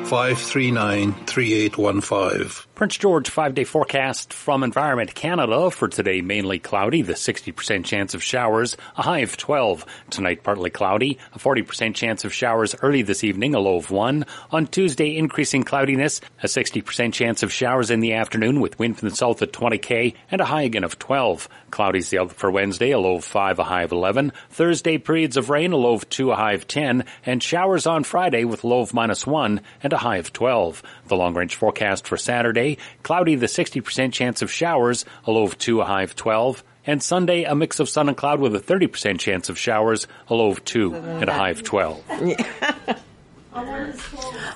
[0.07, 2.67] 1-844-539-3815.
[2.77, 8.13] Prince George five day forecast from Environment Canada for today mainly cloudy, the 60% chance
[8.13, 9.83] of showers, a high of 12.
[10.11, 14.25] Tonight partly cloudy, a 40% chance of showers early this evening, a low of 1.
[14.51, 19.09] On Tuesday increasing cloudiness, a 60% chance of showers in the afternoon with wind from
[19.09, 21.49] the south at 20k and a high again of 12.
[21.71, 24.31] Cloudy's the outlook for Wednesday, a low of 5, a high of 11.
[24.51, 28.03] Thursday periods of rain, a low of 2, a high of 10, and showers on
[28.03, 30.83] Friday with low of minus 1 and a high of 12.
[31.07, 35.57] The long range forecast for Saturday, cloudy, the 60% chance of showers, a low of
[35.57, 36.63] 2, a high of 12.
[36.85, 40.33] And Sunday, a mix of sun and cloud with a 30% chance of showers, a
[40.33, 42.03] low of 2 and a high of 12.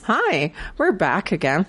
[0.04, 1.66] Hi, we're back again.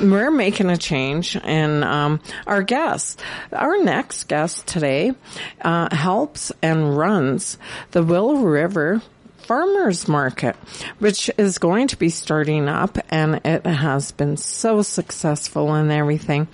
[0.00, 3.22] We're making a change in um, our guests.
[3.52, 5.12] Our next guest today
[5.60, 7.58] uh, helps and runs
[7.92, 9.02] the Willow River
[9.44, 10.56] farmers market,
[10.98, 16.48] which is going to be starting up and it has been so successful and everything.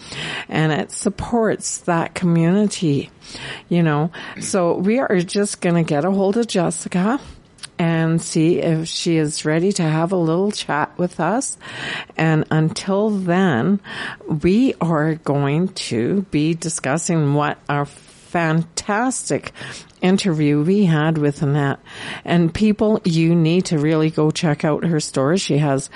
[0.49, 3.11] And it supports that community,
[3.69, 4.11] you know.
[4.41, 7.21] So we are just going to get a hold of Jessica
[7.79, 11.57] and see if she is ready to have a little chat with us.
[12.17, 13.81] And until then,
[14.27, 17.87] we are going to be discussing what our
[18.31, 19.53] fantastic
[20.01, 21.81] interview we had with Annette.
[22.25, 25.37] And people, you need to really go check out her store.
[25.37, 25.91] She has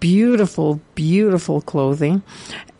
[0.00, 2.22] beautiful, beautiful clothing.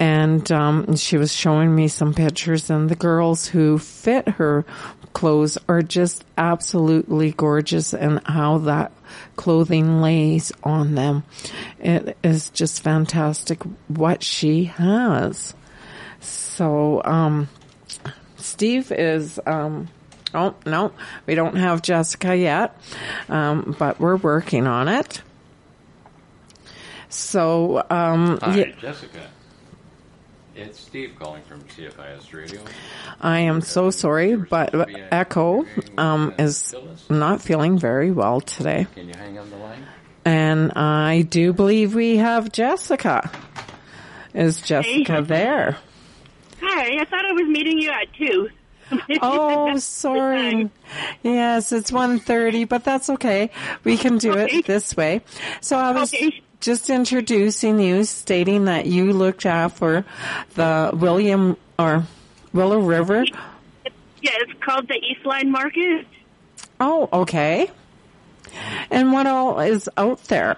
[0.01, 4.65] And um, she was showing me some pictures, and the girls who fit her
[5.13, 8.91] clothes are just absolutely gorgeous, and how that
[9.37, 11.23] clothing lays on them.
[11.79, 15.55] It is just fantastic what she has.
[16.21, 17.49] So, um,
[18.55, 19.89] Steve is, um,
[20.33, 20.93] oh, no,
[21.27, 22.81] we don't have Jessica yet,
[23.29, 25.23] um, but we're working on it.
[27.09, 29.27] So, um, Hi, yeah, Jessica.
[30.55, 32.61] It's Steve calling from CFIS Radio.
[33.21, 34.73] I am so sorry, but
[35.11, 35.67] Echo
[35.99, 36.73] um, is
[37.11, 38.87] not feeling very well today.
[38.95, 39.85] Can you hang on the line?
[40.25, 43.33] And I do believe we have Jessica.
[44.33, 45.77] Is Jessica there?
[46.67, 48.49] Hi, I thought I was meeting you at two.
[49.23, 50.71] Oh, sorry.
[51.23, 53.51] Yes, it's 1.30, but that's okay.
[53.83, 54.59] We can do Okay.
[54.59, 55.23] it this way.
[55.61, 56.41] So I was Okay.
[56.61, 60.05] just introducing you, stating that you looked after
[60.55, 62.05] the William or
[62.53, 63.25] Willow River.
[63.25, 66.07] Yeah, it's called the East Line Market.
[66.81, 67.71] Oh, okay.
[68.91, 70.57] And what all is out there?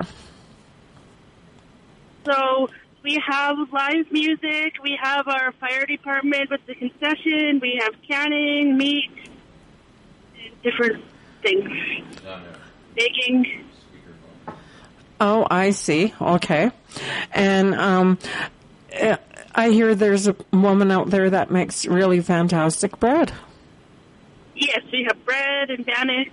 [2.25, 2.69] So
[3.07, 4.75] we have live music.
[4.83, 7.61] We have our fire department with the concession.
[7.63, 9.13] We have canning, meat,
[10.35, 11.05] and different
[11.41, 11.71] things.
[12.97, 13.65] Baking.
[15.21, 16.13] Oh, I see.
[16.21, 16.73] Okay.
[17.31, 18.19] And um,
[18.91, 19.17] eh,
[19.55, 23.33] I hear there's a woman out there that makes really fantastic bread.
[24.57, 26.29] Yes, we have bread and bannock.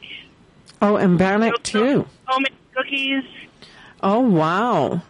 [0.81, 2.07] Oh, and bannock too.
[2.25, 3.25] Homemade cookies.
[4.01, 5.03] Oh, wow.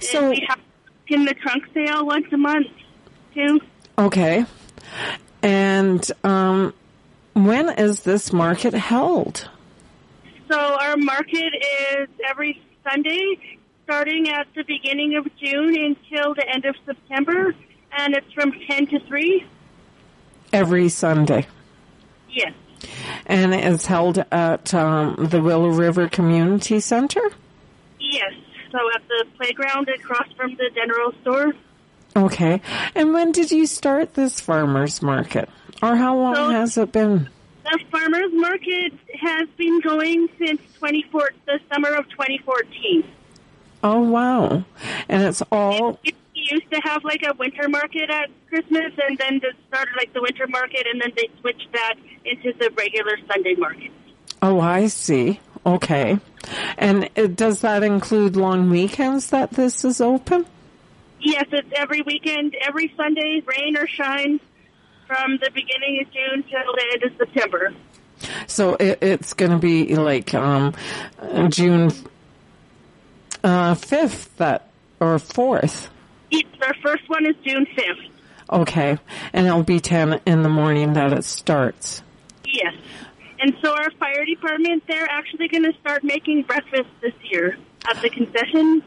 [0.00, 0.60] So, and we have
[1.08, 2.68] in the trunk sale once a month,
[3.34, 3.60] too.
[3.98, 4.44] okay.
[5.42, 6.74] And um,
[7.34, 9.48] when is this market held?
[10.50, 11.52] So our market
[11.92, 13.38] is every Sunday,
[13.84, 17.54] starting at the beginning of June until the end of September,
[17.98, 19.44] and it's from 10 to 3.
[20.52, 21.46] Every Sunday.
[22.30, 22.52] Yes.
[23.26, 27.22] And it's held at um, the Willow River Community Center?
[27.98, 28.32] Yes.
[28.72, 31.52] So at the playground across from the general store.
[32.16, 32.60] Okay.
[32.94, 35.48] And when did you start this farmer's market?
[35.82, 37.28] Or how long So- has it been?
[37.64, 43.02] The farmers market has been going since 24 the summer of 2014.
[43.82, 44.64] Oh, wow.
[45.08, 49.40] And it's all, We used to have like a winter market at Christmas, and then
[49.40, 53.54] they started like the winter market, and then they switched that into the regular Sunday
[53.56, 53.90] market.
[54.42, 55.40] oh, I see.
[55.66, 56.20] Okay.
[56.78, 60.46] And it, does that include long weekends that this is open?
[61.20, 64.38] Yes, it's every weekend, every Sunday, rain or shine,
[65.08, 67.74] from the beginning of June till the end of September.
[68.46, 70.72] So it, it's going to be like um,
[71.48, 71.90] June
[73.42, 74.68] uh, 5th that,
[75.00, 75.88] or 4th.
[76.30, 78.10] Each, our first one is June 5th.
[78.50, 78.98] Okay.
[79.32, 82.02] And it'll be 10 in the morning that it starts.
[83.46, 87.56] And so our fire department, they're actually going to start making breakfast this year
[87.88, 88.82] at the concession.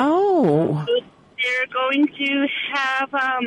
[0.00, 3.46] Oh, They're going to have um,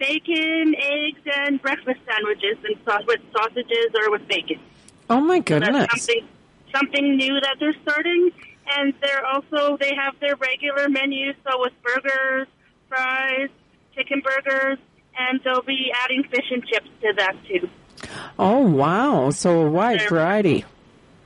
[0.00, 4.58] bacon, eggs, and breakfast sandwiches and with sausages or with bacon.
[5.08, 5.86] oh my goodness.
[5.92, 6.28] something
[6.74, 8.32] something new that they're starting.
[8.76, 12.48] And they're also they have their regular menu, so with burgers,
[12.88, 13.50] fries,
[13.94, 14.78] chicken burgers,
[15.16, 17.70] and they'll be adding fish and chips to that too.
[18.38, 19.30] Oh wow.
[19.30, 20.64] So a wide variety.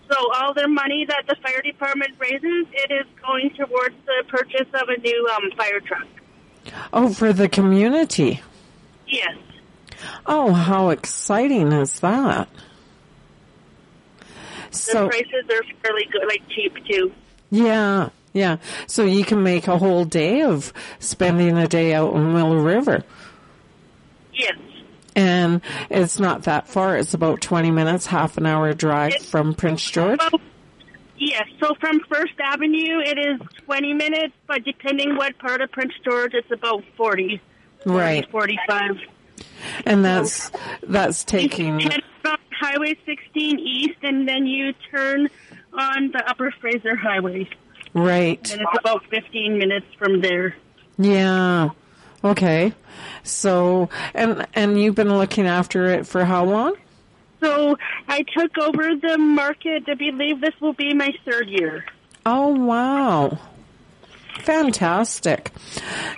[0.09, 4.69] So all their money that the fire department raises, it is going towards the purchase
[4.75, 6.07] of a new um, fire truck.
[6.93, 8.41] Oh, for the community.
[9.09, 9.37] Yes.
[10.27, 12.49] Oh, how exciting is that?
[14.71, 17.13] The So, prices are fairly good, like cheap too.
[17.51, 18.59] yeah, yeah.
[18.87, 23.03] So you can make a whole day of spending a day out in Willow River.
[24.35, 24.57] Yes.
[25.17, 26.97] And it's not that far.
[26.99, 30.21] It's about 20 minutes, half an hour drive from Prince George.
[30.21, 30.41] Well,
[31.17, 31.49] yes.
[31.59, 36.35] So from First Avenue, it is 20 minutes, but depending what part of Prince George,
[36.35, 37.41] it's about 40.
[37.87, 38.31] Right.
[38.31, 38.99] 45.
[39.87, 40.51] And that's,
[40.83, 42.07] that's taking, it's
[42.61, 45.29] Highway 16 East, and then you turn
[45.73, 47.49] on the Upper Fraser Highway.
[47.95, 48.53] right.
[48.53, 50.57] And it's about 15 minutes from there.
[50.99, 51.71] Yeah.
[52.25, 52.73] Okay.
[53.23, 56.77] So, and, and you've been looking after it for how long?
[57.41, 57.77] So
[58.09, 59.85] I took over the market.
[59.89, 61.85] I believe this will be my third year.
[62.25, 63.39] Oh wow.
[64.41, 65.53] Fantastic.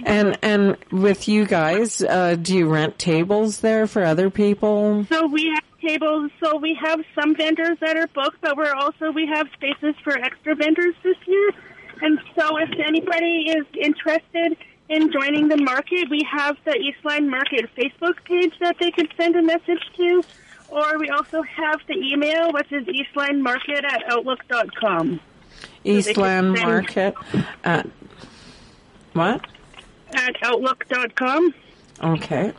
[0.04, 5.04] And and with you guys, uh, do you rent tables there for other people?
[5.08, 6.30] So we have tables.
[6.42, 10.16] So we have some vendors that are booked, but we're also we have spaces for
[10.16, 11.50] extra vendors this year.
[12.00, 14.56] And so if anybody is interested
[14.88, 19.36] in joining the market, we have the Eastline Market Facebook page that they could send
[19.36, 20.22] a message to.
[20.68, 25.20] Or we also have the email, which is eastlinemarket at outlook.com.
[25.84, 27.14] Eastland send- Market
[27.64, 27.86] at
[29.14, 29.46] what?
[30.14, 31.54] At outlook.com.
[32.02, 32.52] Okay.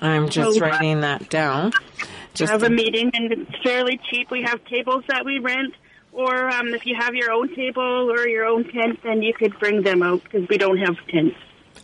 [0.00, 1.72] I'm just So- writing that down.
[2.34, 4.30] Just have a meeting, and it's fairly cheap.
[4.30, 5.72] We have tables that we rent,
[6.16, 9.58] or um, if you have your own table or your own tent, then you could
[9.58, 11.36] bring them out because we don't have tents.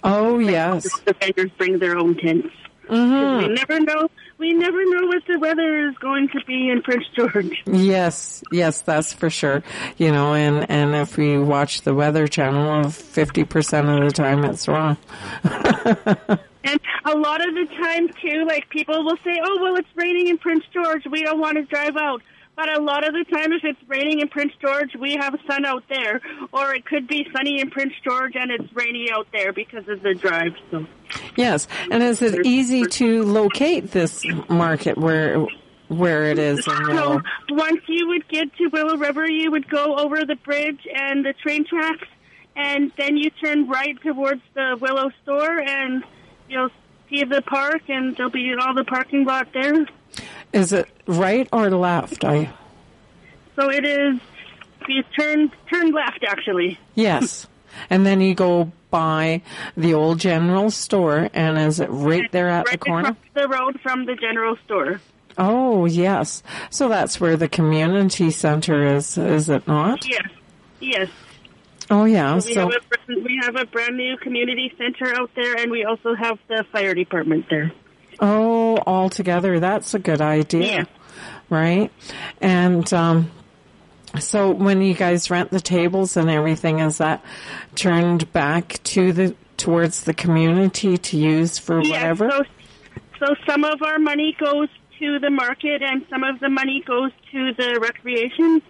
[0.02, 0.82] oh yes.
[1.04, 2.48] The vendors bring their own tents.
[2.88, 3.48] Mhm.
[3.48, 4.08] We never know.
[4.38, 7.62] We never know what the weather is going to be in Prince George.
[7.66, 9.62] Yes, yes, that's for sure.
[9.98, 14.44] You know, and and if we watch the Weather Channel, fifty percent of the time
[14.44, 14.96] it's wrong.
[16.64, 20.28] And a lot of the time, too, like people will say, "Oh, well, it's raining
[20.28, 21.02] in Prince George.
[21.10, 22.22] We don't want to drive out."
[22.54, 25.64] But a lot of the time, if it's raining in Prince George, we have sun
[25.64, 26.20] out there,
[26.52, 30.02] or it could be sunny in Prince George and it's rainy out there because of
[30.02, 30.52] the drive.
[30.70, 30.86] So.
[31.36, 35.46] Yes, and is it easy to locate this market where
[35.88, 36.64] where it is?
[36.64, 41.24] So once you would get to Willow River, you would go over the bridge and
[41.24, 42.06] the train tracks,
[42.54, 46.04] and then you turn right towards the Willow store, and
[46.50, 46.70] you'll
[47.08, 49.86] see the park, and there'll be all the parking lot there.
[50.52, 52.24] Is it right or left?
[52.24, 52.50] I
[53.56, 54.20] So it is.
[54.88, 56.78] You turn turn left, actually.
[56.94, 57.46] yes,
[57.88, 59.40] and then you go by
[59.76, 63.08] the old general store, and is it right there at right the corner?
[63.10, 65.00] across the road from the general store.
[65.38, 70.06] Oh yes, so that's where the community center is, is it not?
[70.06, 70.28] Yes,
[70.80, 71.08] yes.
[71.90, 72.34] Oh yeah.
[72.34, 75.84] We So have a we have a brand new community center out there, and we
[75.84, 77.72] also have the fire department there.
[78.22, 80.84] Oh, all together, that's a good idea, Yeah.
[81.50, 81.90] right?
[82.40, 83.30] And um,
[84.18, 87.22] so when you guys rent the tables and everything, is that
[87.74, 92.30] turned back to the towards the community to use for whatever?
[92.30, 92.44] So,
[93.18, 94.68] so some of our money goes
[94.98, 98.62] to the market, and some of the money goes to the recreation.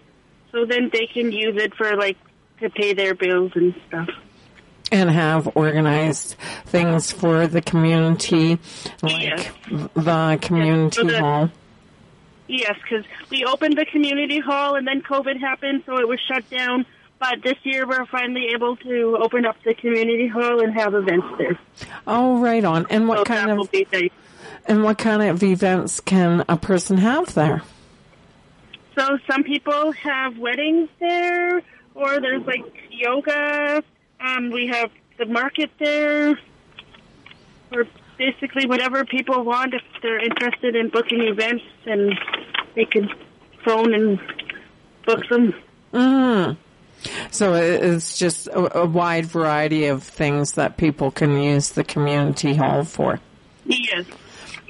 [0.51, 2.19] So then they can use it for like
[2.61, 4.09] to pay their bills and stuff.
[4.93, 6.37] And have organized
[6.67, 8.59] things for the community,
[9.03, 9.51] like Yes.
[9.95, 11.51] the community so the- hall.
[12.49, 16.49] Yes, because we opened the community hall, and then COVID happened, so it was shut
[16.51, 16.85] down.
[17.19, 21.27] But this year, we're finally able to open up the community hall and have events
[21.39, 21.59] there.
[22.07, 22.85] Oh, right on.
[22.91, 23.71] And what so kind of
[24.67, 27.63] and what kind of events can a person have there?
[28.99, 31.63] So some people have weddings there,
[31.95, 33.83] or there's like yoga.
[34.25, 36.39] Um, we have the market there,
[37.73, 37.85] or
[38.19, 39.75] basically whatever people want.
[39.75, 42.19] If they're interested in booking events, and
[42.75, 43.09] they can
[43.65, 44.21] phone and
[45.05, 45.55] book them.
[45.93, 46.57] Mm.
[47.31, 52.55] So it's just a, a wide variety of things that people can use the community
[52.55, 53.19] hall for.
[53.65, 54.07] Yes.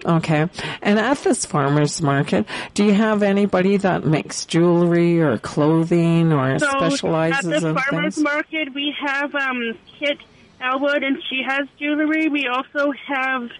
[0.04, 0.48] Okay.
[0.80, 6.58] And at this farmers market, do you have anybody that makes jewelry or clothing or
[6.58, 8.18] So specializes at the in farmers things?
[8.18, 10.18] market, we have um, Kit
[10.60, 12.28] Elwood, and she has jewelry.
[12.28, 13.50] We also have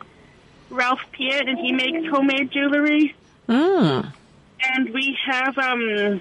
[0.71, 3.15] Ralph Piet, and he makes homemade jewelry.
[3.49, 4.13] Mm.
[4.75, 6.21] And we have um,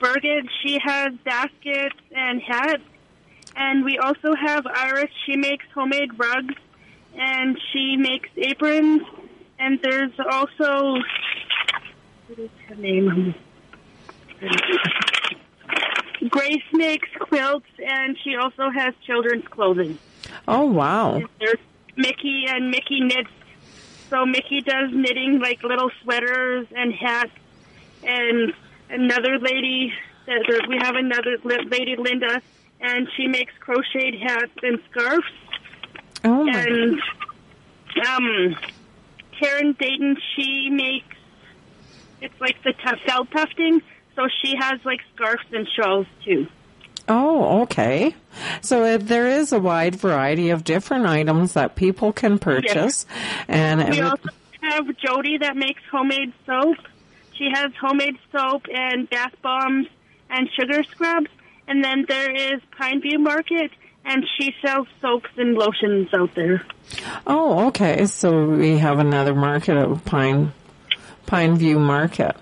[0.00, 0.48] Birgit.
[0.62, 2.82] She has baskets and hats.
[3.56, 5.10] And we also have Iris.
[5.24, 6.54] She makes homemade rugs,
[7.16, 9.02] and she makes aprons.
[9.58, 11.00] And there's also
[12.28, 13.34] what is her name?
[16.28, 19.98] Grace makes quilts, and she also has children's clothing.
[20.46, 21.22] Oh, wow.
[21.38, 21.58] There's
[21.96, 23.30] Mickey and Mickey knits.
[24.10, 27.32] So Mickey does knitting like little sweaters and hats,
[28.02, 28.52] and
[28.90, 29.92] another lady.
[30.68, 32.42] We have another lady, Linda,
[32.80, 35.26] and she makes crocheted hats and scarves.
[36.24, 36.60] Oh, my.
[36.60, 37.00] And
[38.06, 38.56] um,
[39.38, 41.16] Karen Dayton, she makes
[42.20, 43.82] it's like the tuff, felt tufting.
[44.14, 46.46] So she has like scarves and shawls too.
[47.08, 48.14] Oh, okay.
[48.62, 53.06] So uh, there is a wide variety of different items that people can purchase,
[53.46, 54.30] and We also
[54.62, 56.78] have Jody that makes homemade soap.
[57.34, 59.86] She has homemade soap and bath bombs
[60.30, 61.28] and sugar scrubs.
[61.68, 63.70] And then there is Pineview Market,
[64.06, 66.64] and she sells soaps and lotions out there.
[67.26, 68.06] oh, okay.
[68.06, 70.52] So we have another market of Pine
[71.26, 72.36] Pine View Market.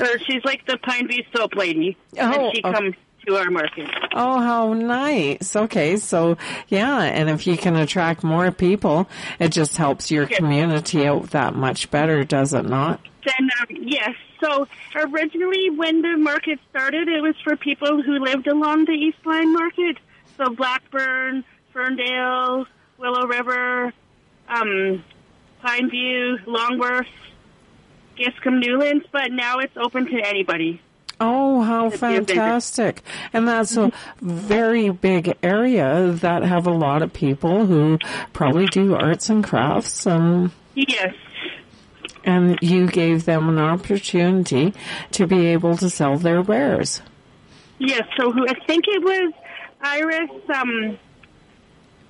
[0.00, 2.72] Or she's like the Pineview soap lady, Oh, and she okay.
[2.74, 2.94] comes
[3.26, 3.88] to our market.
[4.14, 5.56] Oh, how nice.
[5.56, 6.36] Okay, so
[6.68, 10.38] yeah, and if you can attract more people, it just helps your Yes.
[10.38, 13.00] community out that much better, does it not?
[13.24, 14.14] Then um, yes.
[14.44, 19.18] So originally, when the market started, it was for people who lived along the East
[19.24, 19.96] Line Market.
[20.36, 22.66] So Blackburn, Ferndale,
[22.98, 23.92] Willow River,
[24.48, 25.04] um,
[25.64, 27.06] Pineview, Longworth,
[28.18, 29.04] Giscombe, Newlands.
[29.12, 30.80] But now it's open to anybody.
[31.18, 32.26] Oh, how If you're bigger.
[32.40, 33.02] fantastic.
[33.32, 37.98] And that's a very big area that have a lot of people who
[38.34, 41.14] probably do arts and crafts and Yes.
[42.22, 44.74] and you gave them an opportunity
[45.12, 47.00] to be able to sell their wares.
[47.78, 48.02] Yes.
[48.18, 48.46] So who?
[48.46, 49.32] I think it was
[49.80, 50.98] Iris, um,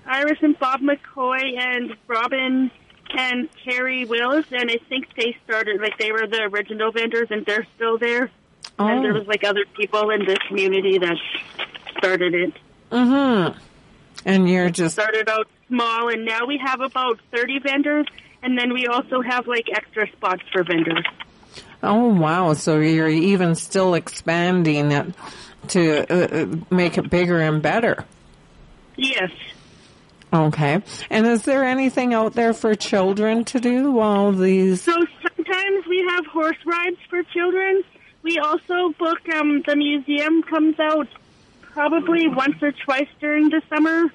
[0.07, 2.71] Iris and Bob McCoy and Robin
[3.17, 7.45] and Carrie Wills, and I think they started like they were the original vendors, and
[7.47, 8.31] they're still there.
[8.79, 9.19] And there Oh.
[9.19, 11.17] was like other people in the community that
[11.99, 12.53] started it.
[12.91, 13.57] Mhm.
[14.25, 18.07] And you're just Started out small, and now we have about thirty vendors,
[18.43, 21.05] and then we also have like extra spots for vendors.
[21.83, 22.53] Oh wow!
[22.55, 25.07] So you're even still expanding it
[25.71, 28.05] to uh, uh, make it bigger and better.
[28.97, 29.31] Yes.
[30.33, 30.83] Okay.
[31.11, 34.83] And is there anything out there for children to do while these?
[34.83, 34.93] So
[35.23, 37.85] sometimes we have horse rides for children.
[38.23, 41.09] We also book um, the museum comes out
[41.61, 44.11] probably once or twice during the summer.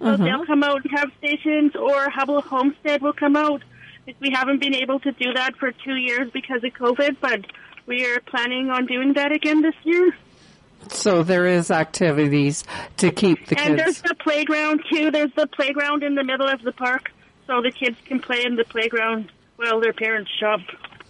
[0.00, 3.62] So they'll come out and have stations, or Huble Homestead will come out.
[4.18, 7.46] We haven't been able to do that for two years because of COVID, but
[7.86, 10.12] we are planning on doing that again this year.
[10.90, 12.64] So there is activities
[12.98, 13.68] to keep the kids.
[13.68, 15.10] And there's the playground too.
[15.10, 17.10] There's the playground in the middle of the park,
[17.46, 20.60] so the kids can play in the playground while their parents shop.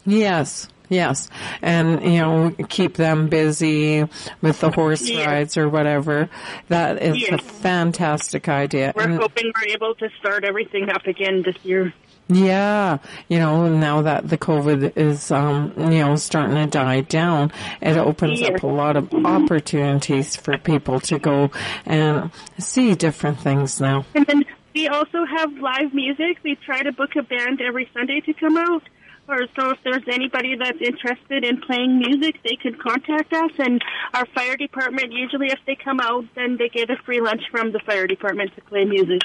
[0.07, 0.69] Yes.
[0.89, 1.31] Yes,
[1.63, 4.05] and you know, keep them busy
[4.43, 5.27] with the horse Yes.
[5.27, 6.29] rides or whatever.
[6.69, 8.93] That is a fantastic idea.
[8.95, 11.95] We're And- hoping we're able to start everything up again this year.
[12.33, 17.53] Yeah, you know, now that the COVID is, um, you know, starting to die down,
[17.81, 18.53] it opens Yes.
[18.57, 21.51] up a lot of opportunities for people to go
[21.87, 24.05] and see different things now.
[24.15, 26.39] And then we also have live music.
[26.43, 28.83] We try to book a band every Sunday to come out.
[29.29, 33.53] Or so if there's anybody that's interested in playing music, they could contact us.
[33.59, 33.81] And
[34.15, 37.71] our fire department, usually if they come out, then they get a free lunch from
[37.73, 39.23] the fire department to play music.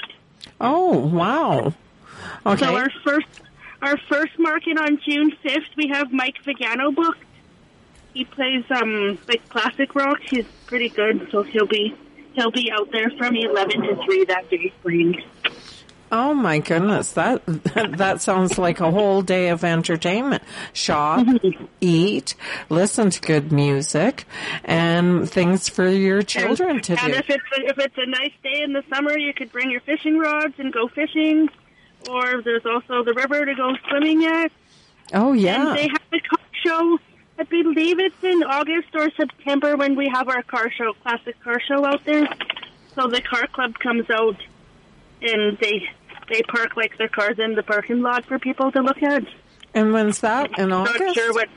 [0.60, 1.74] Oh, wow.
[2.46, 2.64] Okay.
[2.64, 3.26] So our first
[3.82, 7.22] our first market on June fifth, we have Mike Vigano booked.
[8.14, 10.18] He plays um like classic rock.
[10.28, 11.94] He's pretty good, so he'll be
[12.32, 15.22] he'll be out there from eleven to three that day playing.
[16.10, 17.44] Oh my goodness, that
[17.96, 20.42] that sounds like a whole day of entertainment.
[20.72, 21.26] Shop,
[21.80, 22.34] eat,
[22.70, 24.24] listen to good music,
[24.64, 27.06] and things for your children to and do.
[27.06, 29.70] And if it's a, if it's a nice day in the summer, you could bring
[29.70, 31.50] your fishing rods and go fishing.
[32.08, 34.52] Or there's also the river to go swimming at.
[35.12, 35.74] Oh And yeah.
[35.74, 36.98] they have a car show.
[37.38, 41.60] I believe it's in August or September when we have our car show, classic car
[41.60, 42.26] show out there.
[42.94, 44.36] So the car club comes out
[45.22, 45.88] and they
[46.28, 49.24] they park like their cars in the parking lot for people to look at.
[49.74, 50.58] And when's that?
[50.58, 51.00] In August?
[51.00, 51.48] I'm not sure what.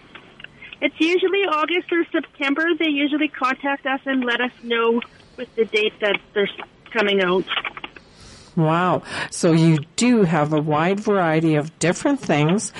[0.81, 2.65] It's usually August or September.
[2.77, 5.01] They usually contact us and let us know
[5.37, 6.49] with the date that they're
[6.91, 7.45] coming out.
[8.55, 9.03] Wow.
[9.29, 12.73] So you do have a wide variety of different things,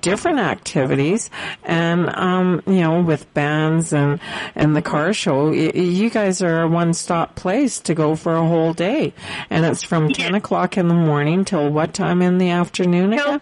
[0.00, 1.28] different activities,
[1.64, 4.20] and, um, you know, with bands and,
[4.54, 8.46] and the car show, y- you guys are a one-stop place to go for a
[8.46, 9.12] whole day.
[9.50, 13.26] And it's from 10 o'clock in the morning till what time in the afternoon Till,
[13.26, 13.40] again?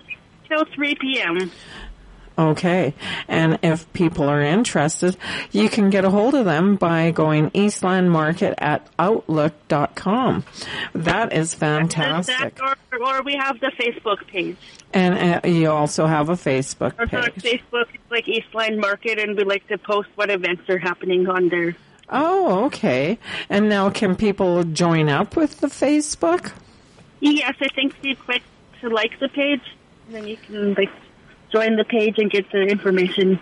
[0.49, 1.51] till 3 p.m.
[2.39, 2.95] Okay.
[3.29, 5.17] And if people are interested,
[5.53, 10.45] you can get a hold of them by going eastlandmarket at outlook.com.
[10.93, 12.57] That is fantastic.
[12.57, 14.59] That, or, or we have the Facebook page.
[14.93, 17.35] And uh, you also have a Facebook Our page.
[17.37, 21.49] Facebook is like Eastline Market, and we like to post what events are happening on
[21.49, 21.75] there.
[22.09, 23.19] Oh, okay.
[23.49, 26.53] And now can people join up with the Facebook?
[27.21, 28.43] Yes, I think Steve click
[28.81, 29.63] to like the page,
[30.07, 30.91] and then you can like
[31.53, 33.41] join the page and get the information.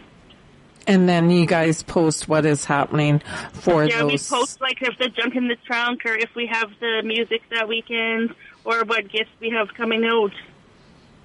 [0.87, 4.29] And then you guys post what is happening for Yeah, we those.
[4.29, 7.69] post like if the junk in the trunk, or if we have the music that
[7.69, 8.35] weekend,
[8.65, 10.33] or what gifts we have coming out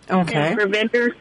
[0.10, 0.56] okay.
[0.56, 1.14] for vendors.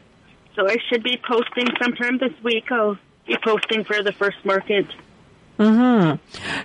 [0.55, 2.71] So I should be posting sometime this week.
[2.71, 4.87] I'll be posting for the first market.
[5.57, 6.13] hmm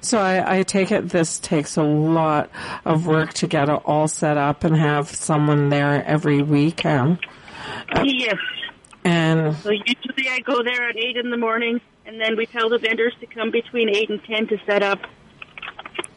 [0.02, 2.52] So I, I take it this takes a lot
[2.86, 7.18] of work to get it all set up and have someone there every weekend.
[8.04, 8.36] yes.
[9.04, 12.70] And So usually I go there at 8 in the morning, and then we tell
[12.70, 14.99] the vendors to come between 8 and 10 to set up.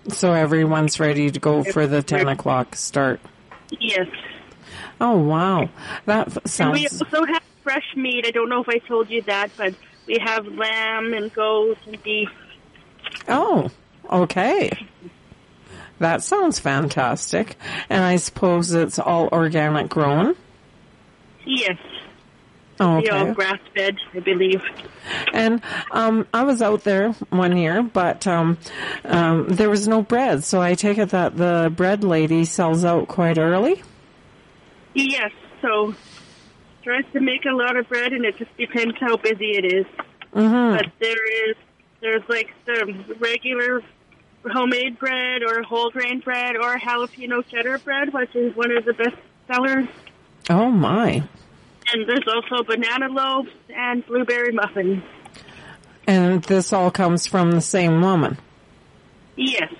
[0.09, 3.21] so everyone's ready to go for the 10 o'clock start.
[3.81, 4.07] Yes.
[5.01, 5.69] Oh, wow.
[6.07, 7.03] That f- And we sounds.
[7.03, 8.25] also have fresh meat.
[8.27, 9.75] I don't know if I told you that, but
[10.07, 12.31] we have lamb and goat and beef.
[13.29, 13.71] Oh,
[14.11, 14.71] okay.
[15.99, 17.57] That sounds fantastic.
[17.91, 20.37] And I suppose it's all organic grown.
[21.45, 21.79] Yes.
[22.79, 23.33] All Okay.
[23.33, 24.63] grass fed, I believe.
[25.33, 28.59] And um, I was out there one year, but um,
[29.05, 30.45] um, there was no bread.
[30.45, 33.83] So I take it that the bread lady sells out quite early.
[34.95, 35.31] Yes.
[35.63, 35.95] So
[36.83, 39.87] tries to make a lot of bread, and it just depends how busy it is.
[40.35, 40.77] Mm-hmm.
[40.77, 41.57] But there is
[42.01, 43.83] there's like the regular
[44.45, 48.93] homemade bread or whole grain bread or jalapeno cheddar bread, which is one of the
[48.93, 49.17] best
[49.49, 49.89] sellers.
[50.49, 51.25] Oh my!
[51.93, 55.03] And there's also banana loaves and blueberry muffins.
[56.07, 58.39] And this all comes from the same woman.
[59.37, 59.73] Yes.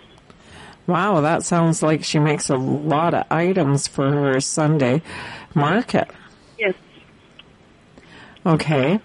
[0.87, 5.03] Wow, that sounds like she makes a lot of items for her Sunday
[5.55, 6.09] market.
[6.59, 6.75] Yes.
[8.45, 9.01] Okay.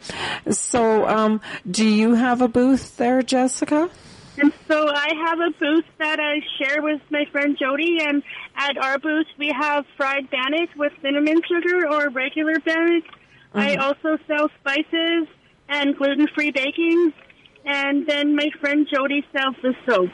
[0.51, 3.89] So, um, do you have a booth there, Jessica?
[4.37, 8.23] And so I have a booth that I share with my friend Jody, and
[8.55, 13.03] at our booth we have fried bannock with cinnamon sugar or regular bannock.
[13.53, 13.87] I uh-huh.
[13.87, 15.27] also sell spices
[15.67, 17.13] and gluten-free baking,
[17.65, 20.11] and then my friend Jody sells the soap.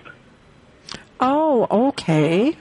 [1.20, 2.58] Oh, okay.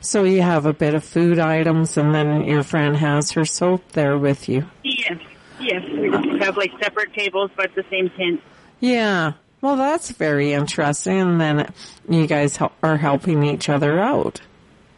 [0.00, 3.92] So you have a bit of food items and then your friend has her soap
[3.92, 4.66] there with you.
[4.82, 5.18] Yes,
[5.60, 6.10] yes, we
[6.40, 8.40] have like separate tables, but the same tent.
[8.80, 9.34] Yeah.
[9.60, 11.20] Well, that's very interesting.
[11.20, 11.72] And then
[12.08, 14.40] you guys hel- are helping each other out.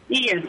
[0.08, 0.46] Yes.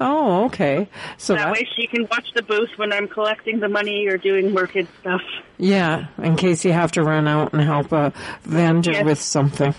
[0.00, 0.88] Oh, okay.
[1.16, 4.16] So that, that way she can watch the booth when I'm collecting the money or
[4.16, 5.22] doing market stuff.
[5.56, 8.12] Yeah, in case you have to run out and help a
[8.42, 9.04] vendor yes.
[9.04, 9.74] with something.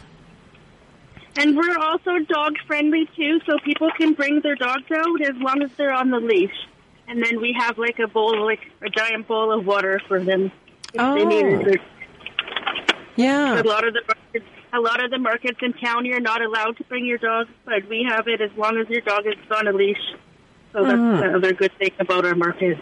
[1.37, 5.61] And we're also dog friendly too, so people can bring their dogs out as long
[5.63, 6.67] as they're on the leash.
[7.07, 10.51] And then we have like a bowl, like a giant bowl of water for them
[10.93, 11.15] if oh.
[11.15, 11.71] they need oh.
[11.71, 11.81] it.
[13.19, 13.61] Yeah.
[13.61, 16.77] A lot of the markets, a lot of the markets in town, you're not allowed
[16.77, 19.67] to bring your dog, but we have it as long as your dog is on
[19.67, 19.97] a leash.
[20.71, 21.27] So that's mm.
[21.27, 22.77] another good thing about our market.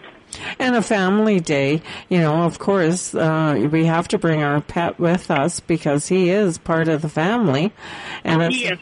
[0.58, 4.98] And a family day, you know, of course, uh, we have to bring our pet
[5.00, 7.72] with us because he is part of the family.
[8.24, 8.78] And yes.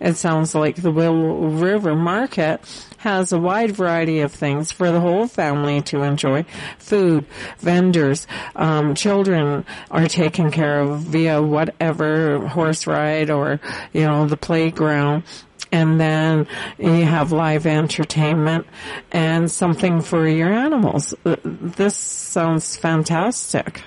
[0.00, 5.00] it sounds like the Will River Market has a wide variety of things for the
[5.00, 6.44] whole family to enjoy.
[6.78, 7.26] Food,
[7.58, 8.26] vendors,
[8.56, 13.60] um, children are taken care of via whatever horse ride or,
[13.92, 15.24] you know, the playground
[15.70, 16.46] and then
[16.78, 18.66] you have live entertainment
[19.12, 21.14] and something for your animals.
[21.24, 23.82] Uh, this sounds fantastic.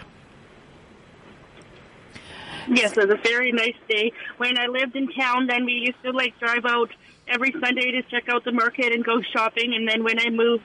[2.68, 4.14] Yes, it was a very nice day.
[4.38, 6.92] When I lived in town, then we used to like drive out
[7.32, 9.74] every Sunday to check out the market and go shopping.
[9.74, 10.64] And then when I moved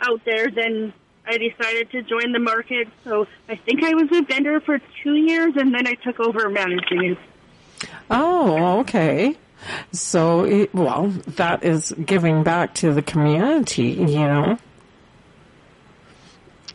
[0.00, 0.92] out there, then
[1.26, 2.88] I decided to join the market.
[3.04, 6.48] So I think I was a vendor for two years, and then I took over
[6.50, 7.18] managing it.
[8.10, 9.36] Oh, okay.
[9.92, 14.58] So, it, well, that is giving back to the community, you know.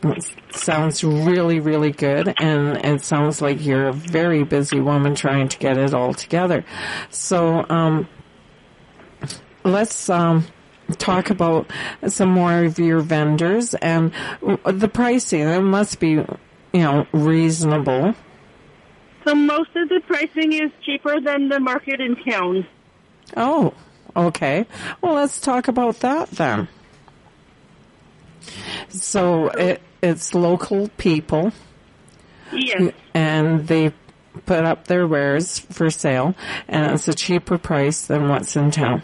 [0.02, 5.48] It sounds really, really good, and it sounds like you're a very busy woman trying
[5.48, 6.64] to get it all together.
[7.10, 8.08] So, um,
[9.64, 10.46] let's um,
[10.98, 11.70] talk about
[12.08, 14.12] some more of your vendors and
[14.64, 15.40] the pricing.
[15.40, 16.26] It must be, you
[16.72, 18.14] know, reasonable.
[19.24, 22.66] So most of the pricing is cheaper than the market in town.
[23.36, 23.74] Oh,
[24.16, 24.66] okay.
[25.00, 26.68] Well, let's talk about that then.
[28.88, 31.52] So it, it's local people.
[32.52, 32.92] Yes.
[33.14, 33.92] And they
[34.46, 36.34] put up their wares for sale,
[36.66, 39.02] and it's a cheaper price than what's in town.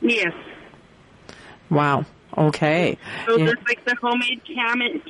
[0.00, 0.32] Yes.
[1.70, 2.04] Wow.
[2.36, 2.98] Okay.
[3.26, 3.46] So yeah.
[3.46, 5.00] there's like the homemade can.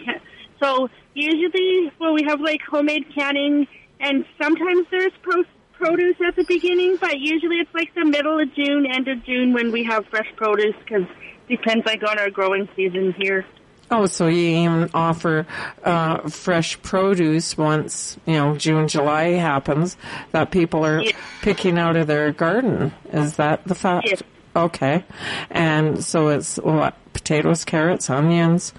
[0.61, 3.67] So usually, well, we have like homemade canning,
[4.01, 8.53] and sometimes there's post produce at the beginning, but usually it's like the middle of
[8.55, 11.07] June, end of June when we have fresh produce because
[11.49, 13.47] depends like on our growing season here.
[13.91, 15.47] Oh, so you even offer
[15.83, 19.97] uh, fresh produce once you know June, July happens
[20.33, 21.15] that people are yes.
[21.41, 22.93] picking out of their garden.
[23.13, 24.09] Is that the fact?
[24.11, 24.23] Yes.
[24.59, 25.05] Okay,
[25.51, 28.73] and so it's what potatoes, carrots, onions,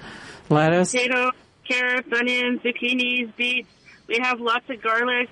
[0.50, 0.92] lettuce.
[0.92, 1.32] Potato,
[1.64, 3.70] carrots, onions, zucchinis, beets.
[4.08, 5.30] We have lots of garlic.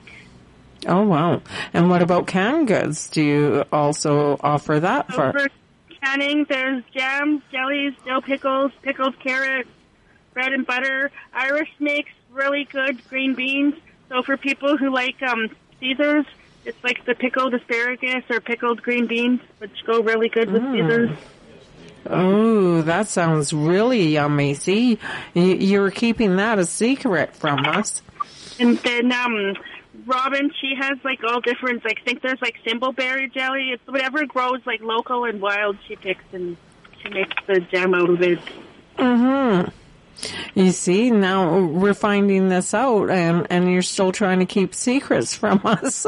[0.88, 1.42] Oh wow!
[1.74, 3.10] And what about canned goods?
[3.10, 5.34] Do you also offer that for?
[5.34, 5.50] for
[6.02, 9.70] canning, there's jams, jellies, dill pickles, pickled carrots,
[10.34, 11.12] bread and butter.
[11.34, 13.74] Iris makes really good green beans.
[14.10, 16.26] So for people who like um, Caesars,
[16.68, 21.18] it's like the pickled asparagus or pickled green beans, which go really good with mm.
[22.10, 24.54] Oh, that sounds really yummy.
[24.54, 25.00] See,
[25.34, 28.02] you're keeping that a secret from us.
[28.60, 29.56] And then um,
[30.06, 31.84] Robin, she has like all different.
[31.86, 33.72] Like, I think there's like thimbleberry jelly.
[33.72, 35.78] It's whatever grows like local and wild.
[35.88, 36.58] She picks and
[37.02, 38.40] she makes the jam out of it.
[38.98, 39.70] Hmm.
[40.56, 45.36] You see, now we're finding this out, and and you're still trying to keep secrets
[45.36, 46.06] from us.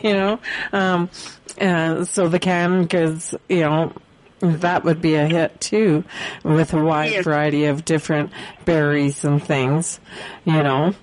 [0.00, 0.40] you know,
[0.72, 1.10] um,
[1.58, 3.92] and so the can, because you know
[4.40, 6.04] that would be a hit too,
[6.42, 7.24] with a wide yes.
[7.24, 8.32] variety of different
[8.64, 10.00] berries and things.
[10.44, 10.94] You know.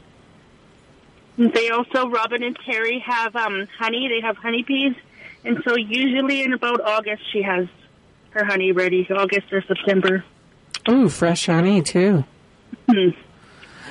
[1.38, 4.08] They also, Robin and Terry have um, honey.
[4.08, 4.96] They have honeybees.
[5.44, 7.68] And so usually in about August, she has
[8.32, 10.24] her honey ready, August or September.
[10.90, 12.24] Ooh, fresh honey too.
[12.90, 13.10] hmm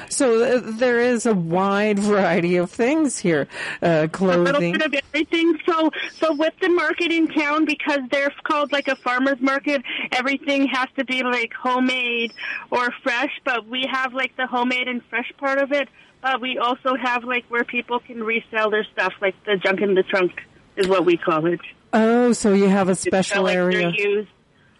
[0.09, 3.49] So uh, there is a wide variety of things here.
[3.82, 4.40] Uh, clothing.
[4.40, 5.59] A little bit of everything.
[5.66, 9.82] So, so with the market in town, because they're called like a farmer's market,
[10.12, 12.32] everything has to be like homemade
[12.70, 13.32] or fresh.
[13.45, 15.88] But we have like the homemade and fresh part of it.
[16.22, 19.95] Uh, we also have like where people can resell their stuff, like the junk in
[19.95, 20.32] the trunk
[20.76, 21.61] is what we call it.
[21.92, 23.90] Oh, so you have a special like area.
[23.97, 24.28] Used.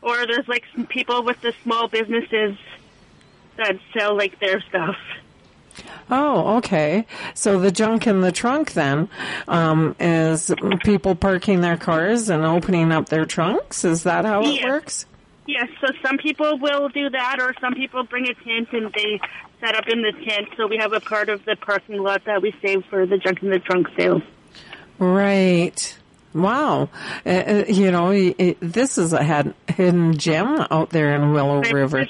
[0.05, 2.57] Or there's like some people with the small businesses
[3.57, 4.97] that sell like their stuff.
[6.11, 7.07] Oh, okay.
[7.35, 9.09] So the junk in the trunk then
[9.49, 10.53] um, is
[10.85, 13.85] people parking their cars and opening up their trunks.
[13.85, 15.07] Is that how it works?
[15.47, 15.69] Yes.
[15.81, 19.21] So some people will do that, or some people bring a tent and they
[19.61, 22.43] set up in the tent, so we have a part of the parking lot that
[22.43, 24.21] we save for the junk in the trunk sale.
[24.99, 25.99] Right.
[26.35, 26.89] Wow.
[27.25, 29.23] Uh, uh, you know, it, this is a
[29.69, 32.07] hidden gem out there in Willow River.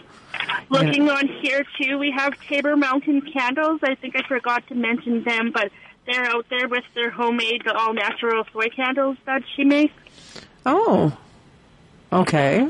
[0.70, 3.80] Looking on here too, we have Tabor Mountain candles.
[3.82, 5.70] I think I forgot to mention them, but
[6.06, 9.94] they're out there with their homemade, all natural soy candles that she makes.
[10.66, 11.16] Oh,
[12.12, 12.68] okay.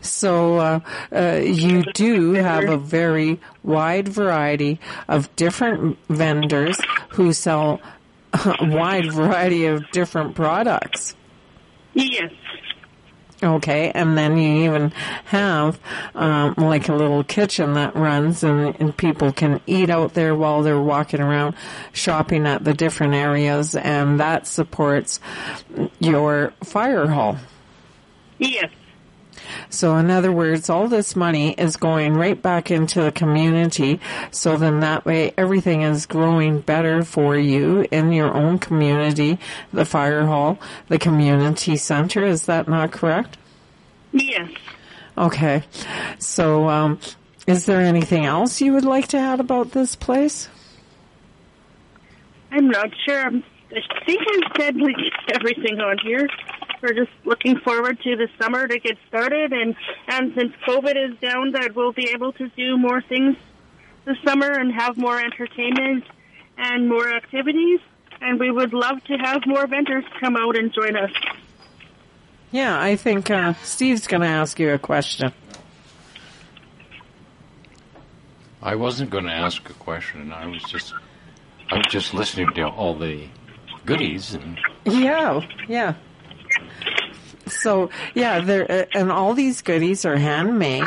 [0.00, 0.80] So uh,
[1.12, 6.78] uh, you do have a very wide variety of different vendors
[7.10, 7.80] who sell
[8.60, 11.14] wide variety of different products.
[11.94, 12.32] Yes.
[13.42, 14.90] Okay, and then you even
[15.26, 15.78] have
[16.14, 20.62] um, like a little kitchen that runs, and, and people can eat out there while
[20.62, 21.54] they're walking around
[21.92, 25.20] shopping at the different areas, and that supports
[26.00, 27.36] your fire hall.
[28.38, 28.70] Yes.
[29.70, 34.00] So, in other words, all this money is going right back into the community.
[34.30, 39.38] So then that way everything is growing better for you in your own community,
[39.72, 42.24] the fire hall, the community center.
[42.24, 43.36] Is that not correct?
[44.12, 44.50] Yes.
[45.18, 45.62] Okay.
[46.18, 46.98] So, um,
[47.46, 50.48] is there anything else you would like to add about this place?
[52.50, 53.22] I'm not sure.
[53.22, 53.42] I'm,
[54.04, 54.76] think I've said
[55.34, 56.28] everything on here.
[56.82, 59.74] We're just looking forward to the summer to get started, and
[60.08, 63.36] and since COVID is down, that we'll be able to do more things
[64.04, 66.04] this summer and have more entertainment
[66.56, 67.80] and more activities.
[68.20, 71.10] And we would love to have more vendors come out and join us.
[72.50, 75.32] Yeah, I think uh, Steve's going to ask you a question.
[78.62, 80.32] I wasn't going to ask a question.
[80.32, 80.94] I was just,
[81.70, 83.26] I was just listening to all the
[83.84, 85.94] goodies and Yeah, yeah.
[87.48, 90.84] So yeah, there uh, and all these goodies are handmade.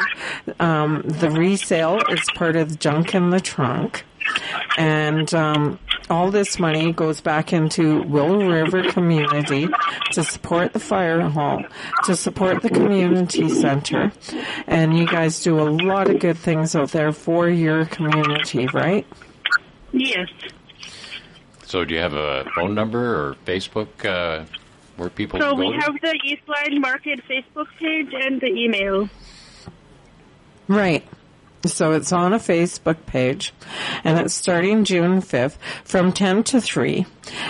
[0.60, 4.04] Um, the resale is part of the junk in the trunk,
[4.78, 9.68] and um, all this money goes back into Willow River community
[10.12, 11.64] to support the fire hall,
[12.06, 14.12] to support the community center,
[14.68, 19.06] and you guys do a lot of good things out there for your community, right?
[19.92, 20.28] Yes.
[21.66, 24.46] So, do you have a phone number or Facebook uh,
[25.00, 25.68] where people So can go?
[25.68, 25.82] we to?
[25.82, 29.10] have the Eastline Market Facebook page and the email.
[30.68, 31.08] Right.
[31.66, 33.54] So it's on a Facebook page
[34.04, 37.06] and it's starting June 5th from 10 to 3.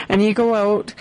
[0.08, 0.94] And you go out,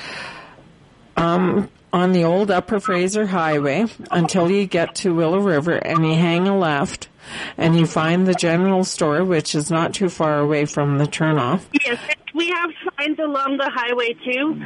[1.17, 6.13] um, on the old Upper Fraser Highway until you get to Willow River and you
[6.15, 7.09] hang a left
[7.57, 11.63] and you find the general store, which is not too far away from the turnoff.
[11.87, 11.99] Yes,
[12.35, 14.63] we have signs along the highway too.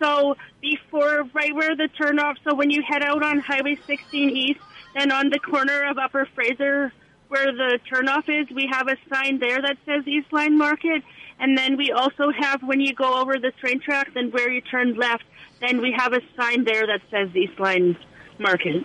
[0.00, 4.60] So before, right where the turnoff, so when you head out on Highway 16 East,
[4.94, 6.92] then on the corner of Upper Fraser,
[7.28, 11.04] where the turnoff is, we have a sign there that says Eastline Market.
[11.38, 14.60] And then we also have, when you go over the train tracks and where you
[14.60, 15.24] turn left,
[15.60, 17.96] then we have a sign there that says Eastline
[18.38, 18.84] Market.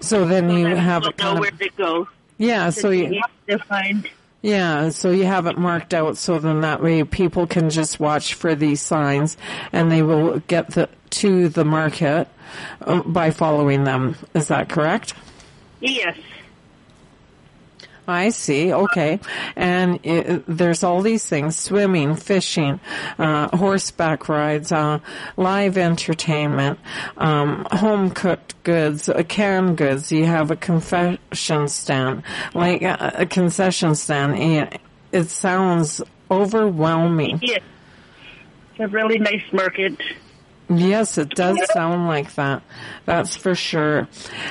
[0.00, 2.08] So then you have we'll know where to go.
[2.38, 4.08] yeah, so you, to find.
[4.42, 8.34] Yeah, so you have it marked out so then that way people can just watch
[8.34, 9.36] for these signs
[9.70, 12.26] and they will get the, to the market
[12.80, 14.16] uh, by following them.
[14.34, 15.12] Is that correct?
[15.80, 16.16] Yes.
[18.10, 18.72] I see.
[18.72, 19.20] Okay.
[19.56, 22.80] And it, there's all these things, swimming, fishing,
[23.18, 24.98] uh, horseback rides, uh,
[25.36, 26.78] live entertainment,
[27.16, 30.10] um, home cooked goods, uh, canned goods.
[30.12, 32.22] You have a confession stand,
[32.54, 34.38] like uh, a concession stand.
[34.38, 34.80] It,
[35.12, 37.40] it sounds overwhelming.
[37.42, 37.62] Yes.
[38.72, 40.00] It's a really nice market.
[40.72, 42.62] Yes, it does sound like that.
[43.04, 44.06] That's for sure.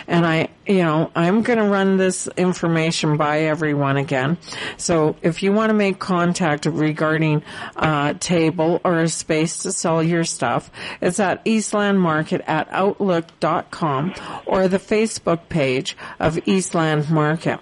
[0.05, 4.37] And I, you know, I'm going to run this information by everyone again.
[4.75, 7.41] So if you want to make contact regarding
[7.77, 14.13] a table or a space to sell your stuff, it's at Eastland Market at outlook.com
[14.45, 17.61] or the Facebook page of Eastland Market.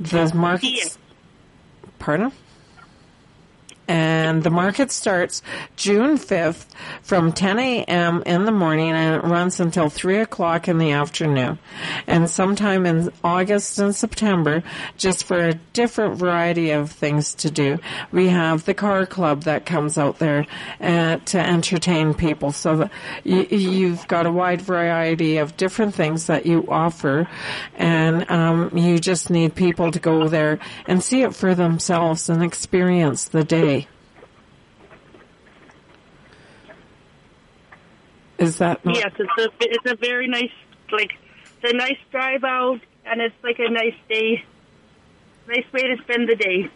[0.00, 0.98] The market,
[2.00, 2.32] pardon?
[3.88, 5.42] And the market starts
[5.76, 6.66] June 5th
[7.02, 8.22] from 10 a.m.
[8.24, 11.58] in the morning and it runs until 3 o'clock in the afternoon.
[12.06, 14.62] And sometime in August and September,
[14.96, 17.78] just for a different variety of things to do,
[18.12, 20.46] we have the car club that comes out there
[20.80, 22.52] uh, to entertain people.
[22.52, 22.88] So
[23.24, 27.28] you, you've got a wide variety of different things that you offer
[27.74, 32.42] and um, you just need people to go there and see it for themselves and
[32.42, 33.73] experience the day.
[38.44, 38.80] Is that?
[38.84, 40.52] Yes, it's a it's a very nice
[40.92, 41.12] like
[41.62, 44.44] it's a nice drive out, and it's like a nice day,
[45.48, 46.70] nice way to spend the day.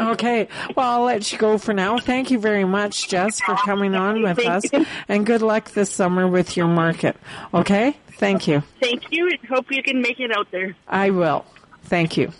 [0.00, 0.48] Okay.
[0.74, 1.98] Well, I'll let you go for now.
[1.98, 4.64] Thank you very much, Jess, for coming on with us.
[5.08, 7.16] And good luck this summer with your market.
[7.52, 7.96] Okay?
[8.12, 8.62] Thank you.
[8.80, 9.30] Thank you.
[9.48, 10.74] Hope you can make it out there.
[10.88, 11.44] I will.
[11.84, 12.32] Thank you.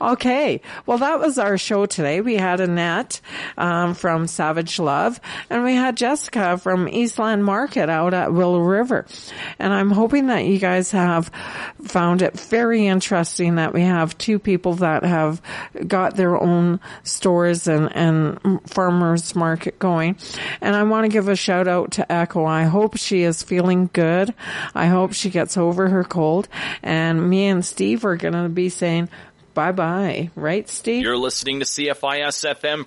[0.00, 0.60] Okay.
[0.86, 2.20] Well, that was our show today.
[2.20, 3.20] We had Annette
[3.56, 5.20] um, from Savage Love,
[5.50, 9.06] and we had Jessica from Eastland Market out at Willow River.
[9.58, 11.30] And I'm hoping that you guys have
[11.82, 15.40] found it very interesting that we have two people that have
[15.86, 20.16] got their own stores and, and farmers market going.
[20.60, 22.44] And I want to give a shout out to Echo.
[22.44, 24.34] I hope she is feeling good.
[24.74, 26.48] I hope she gets over her cold.
[26.82, 29.08] And me and Steve are going to be saying
[29.54, 30.30] bye bye.
[30.34, 31.02] Right, Steve?
[31.02, 32.84] You're listening to CFIS FM.